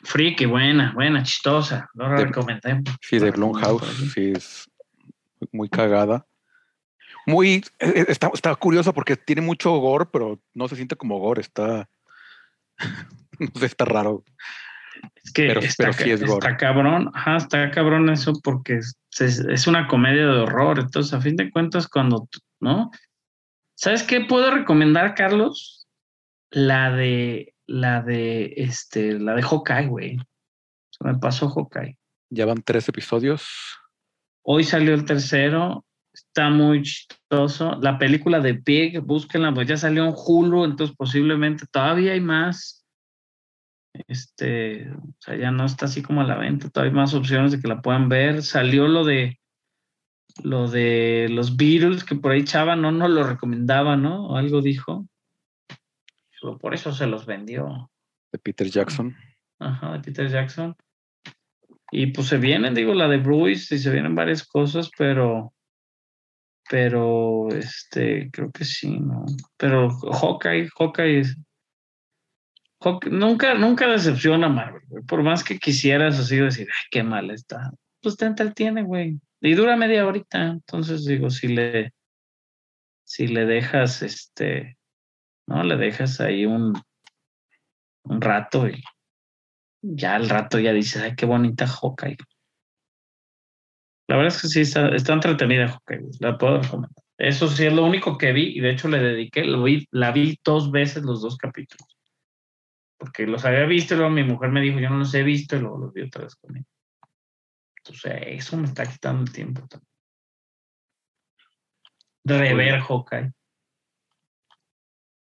[0.01, 1.89] Freaky, buena, buena, chistosa.
[1.93, 2.81] Lo recomendé.
[3.01, 4.69] sí, de Blumhouse, sí, es
[5.51, 6.25] muy cagada.
[7.25, 11.19] Muy, eh, eh, está, está curioso porque tiene mucho gore, pero no se siente como
[11.19, 11.89] gore, está,
[13.39, 14.23] no sé, está raro.
[15.23, 16.45] Es que Pero- está, pero sí es gore.
[16.45, 20.79] está cabrón, ajá, está cabrón eso porque es, es- una comedia de horror.
[20.79, 22.27] Entonces, a fin de cuentas, cuando,
[22.59, 22.91] ¿no?
[23.75, 25.87] ¿Sabes qué puedo recomendar, Carlos?
[26.51, 30.17] La de, la de, este, la de Hawkeye, güey.
[30.89, 31.95] Se me pasó Hawkeye.
[32.29, 33.47] Ya van tres episodios.
[34.51, 37.77] Hoy salió el tercero, está muy chistoso.
[37.83, 42.83] La película de Pig, búsquenla, pues ya salió en Hulu, entonces posiblemente todavía hay más.
[44.07, 47.51] Este, o sea, ya no está así como a la venta, todavía hay más opciones
[47.51, 48.41] de que la puedan ver.
[48.41, 49.39] Salió lo de
[50.43, 54.29] lo de los Beatles, que por ahí Chava no nos lo recomendaba, ¿no?
[54.29, 55.05] O algo dijo.
[56.41, 57.91] Pero Por eso se los vendió.
[58.31, 59.15] de Peter Jackson.
[59.59, 60.75] Ajá, de Peter Jackson.
[61.91, 65.53] Y pues se vienen, digo, la de Bruce y se vienen varias cosas, pero,
[66.69, 69.25] pero, este, creo que sí, ¿no?
[69.57, 71.37] Pero Hawkeye, Hawkeye, es-
[73.09, 75.03] nunca, nunca decepciona a Marvel, güey.
[75.03, 77.71] Por más que quisieras así decir, ay, qué mal está,
[78.01, 79.19] pues te entretiene, güey.
[79.41, 81.93] Y dura media horita, entonces digo, si le,
[83.03, 84.77] si le dejas, este,
[85.47, 86.79] no, le dejas ahí un,
[88.03, 88.83] un rato y
[89.81, 92.17] ya al rato ya dices, ay, qué bonita Hawkeye.
[94.07, 97.03] La verdad es que sí, está, está entretenida Hawkeye, la puedo recomendar.
[97.17, 100.11] Eso sí es lo único que vi y de hecho le dediqué, lo vi, la
[100.11, 101.97] vi dos veces los dos capítulos.
[102.97, 105.55] Porque los había visto y luego mi mujer me dijo, yo no los he visto
[105.55, 106.65] y luego los vi otra vez conmigo.
[107.77, 109.89] Entonces, eso me está quitando el tiempo también.
[112.25, 113.31] Rever Hawkeye.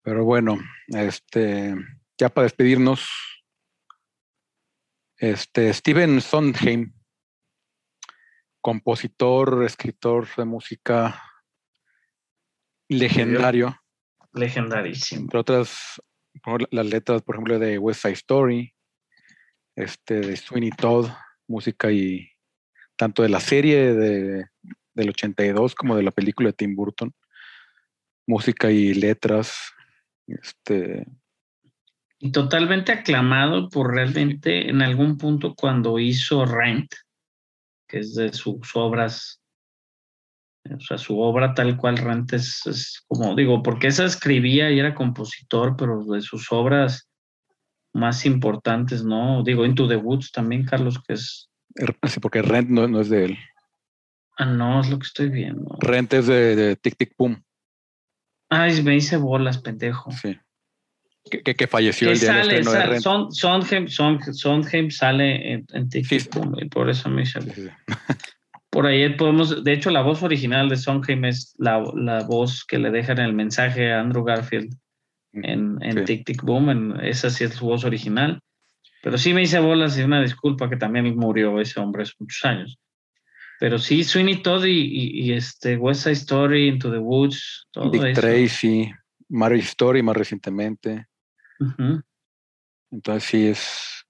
[0.02, 0.58] Pero bueno,
[0.88, 1.74] este,
[2.18, 3.08] ya para despedirnos,
[5.18, 6.92] este, Steven Sondheim,
[8.60, 11.22] compositor, escritor de música
[12.88, 13.76] legendario,
[14.32, 15.22] Legendarísimo.
[15.22, 16.00] entre otras,
[16.70, 18.74] las letras, por ejemplo, de West Side Story,
[19.76, 21.08] este, de Sweeney Todd,
[21.48, 22.30] música y
[22.96, 24.46] tanto de la serie de,
[24.94, 27.14] del 82 como de la película de Tim Burton,
[28.26, 29.56] música y letras,
[30.26, 31.06] este,
[32.26, 36.92] Y totalmente aclamado por realmente en algún punto cuando hizo Rent,
[37.88, 39.40] que es de sus obras,
[40.64, 44.80] o sea, su obra tal cual Rent es, es como digo, porque esa escribía y
[44.80, 47.08] era compositor, pero de sus obras
[47.92, 49.44] más importantes, ¿no?
[49.44, 53.08] Digo, Into the Woods también, Carlos, que es, er- sí, porque Rent no, no es
[53.08, 53.38] de él.
[54.38, 55.76] ah, no, es lo que estoy viendo.
[55.78, 57.40] Rent es de, de Tic Tic Boom,
[58.48, 60.10] Ay, me hice bolas, pendejo.
[60.10, 60.36] sí.
[61.30, 63.00] Que, que, que falleció el día del sale, estreno de.
[63.00, 66.64] Son, Sondheim, Son- Sondheim sale en, en TikTok, Sí.
[66.64, 67.68] y por eso me hice Sí.
[68.70, 72.78] Por ahí podemos, de hecho, la voz original de Sondheim es la, la voz que
[72.78, 74.74] le dejan el mensaje a Andrew Garfield
[75.32, 76.04] en, en Sí.
[76.04, 78.40] Tic Tic Boom, en, esa sí es su voz original.
[79.02, 82.44] Pero sí me hice bolas y una disculpa que también murió ese hombre hace muchos
[82.44, 82.78] años.
[83.58, 87.90] Pero sí, Sweeney Todd y, y, y este West Side Story, Into the Woods, todo
[87.90, 88.20] Dick eso.
[88.20, 88.90] Tracy,
[89.30, 91.06] Marriage Story más recientemente.
[92.90, 94.06] Entonces sí es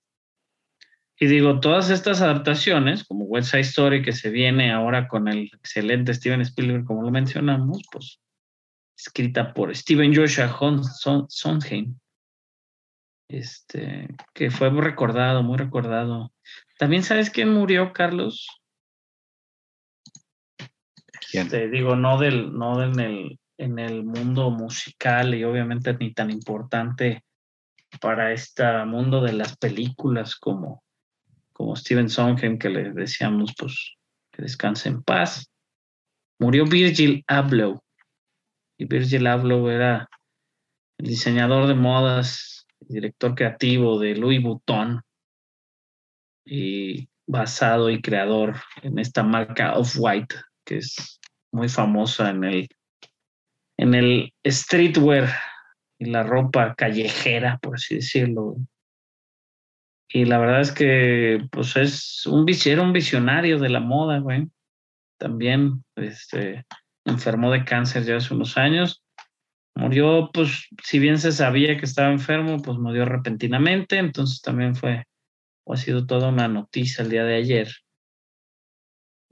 [1.18, 5.44] Y digo, todas estas adaptaciones, como West Side Story, que se viene ahora con el
[5.46, 8.20] excelente Steven Spielberg, como lo mencionamos, pues
[8.98, 10.48] escrita por Steven Joshua
[10.82, 11.98] Son- Sondheim,
[13.28, 16.32] este, que fue muy recordado, muy recordado.
[16.78, 18.46] También sabes quién murió, Carlos.
[21.30, 21.46] ¿Quién?
[21.46, 26.30] Este, digo, no del, no en el, en el mundo musical y obviamente ni tan
[26.30, 27.25] importante
[28.00, 30.82] para este mundo de las películas como,
[31.52, 33.94] como Steven Sondheim, que le decíamos pues
[34.32, 35.50] que descanse en paz.
[36.38, 37.82] Murió Virgil Abloh.
[38.78, 40.08] Y Virgil Abloh era
[40.98, 45.00] el diseñador de modas, director creativo de Louis Vuitton
[46.44, 51.20] y basado y creador en esta marca Off-White, que es
[51.52, 52.68] muy famosa en el,
[53.78, 55.28] en el streetwear
[55.98, 58.56] y la ropa callejera, por así decirlo.
[60.08, 64.48] Y la verdad es que pues es un era un visionario de la moda, güey.
[65.18, 66.64] También este,
[67.04, 69.02] enfermó de cáncer ya hace unos años.
[69.74, 73.98] Murió, pues, si bien se sabía que estaba enfermo, pues murió repentinamente.
[73.98, 75.04] Entonces también fue,
[75.64, 77.68] o ha sido toda una noticia el día de ayer.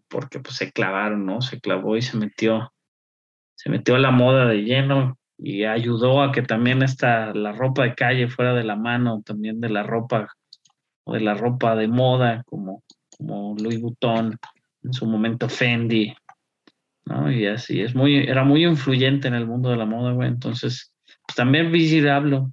[0.08, 1.40] Porque pues se clavaron, ¿no?
[1.40, 2.74] Se clavó y se metió,
[3.56, 7.84] se metió a la moda de lleno y ayudó a que también esta, la ropa
[7.84, 10.28] de calle fuera de la mano también de la ropa
[11.04, 12.82] o de la ropa de moda como,
[13.16, 14.38] como Louis Vuitton,
[14.82, 16.14] en su momento Fendi,
[17.04, 17.30] ¿no?
[17.30, 20.28] Y así, es muy, era muy influyente en el mundo de la moda, güey.
[20.28, 20.94] Entonces,
[21.26, 21.70] pues también
[22.08, 22.52] hablo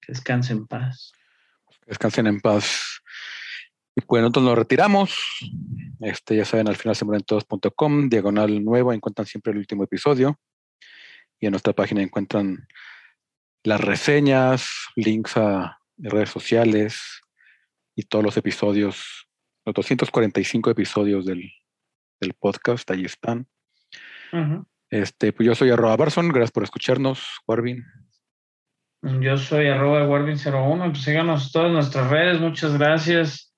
[0.00, 1.12] que descansen en paz.
[1.86, 3.00] Descansen en paz.
[3.96, 5.16] Y pues nosotros nos retiramos.
[6.00, 10.38] Este, ya saben, al final todos.com, diagonal nuevo, encuentran siempre el último episodio.
[11.44, 12.66] Y en nuestra página encuentran
[13.64, 14.66] las reseñas,
[14.96, 17.20] links a redes sociales
[17.94, 19.28] y todos los episodios,
[19.66, 21.52] los 245 episodios del,
[22.18, 23.46] del podcast, ahí están.
[24.88, 27.84] Este, pues yo soy arroba Barson, gracias por escucharnos, Warvin.
[29.20, 33.54] Yo soy arroba Warvin01, pues síganos todas nuestras redes, muchas gracias.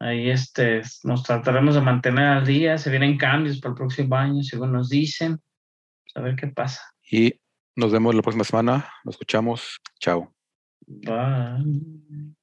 [0.00, 4.42] Ahí este, nos trataremos de mantener al día, se vienen cambios para el próximo año,
[4.42, 5.38] según nos dicen.
[6.02, 6.93] Pues a ver qué pasa.
[7.10, 7.40] Y
[7.76, 10.32] nos vemos la próxima semana, nos escuchamos, chao.
[10.86, 12.34] Bye.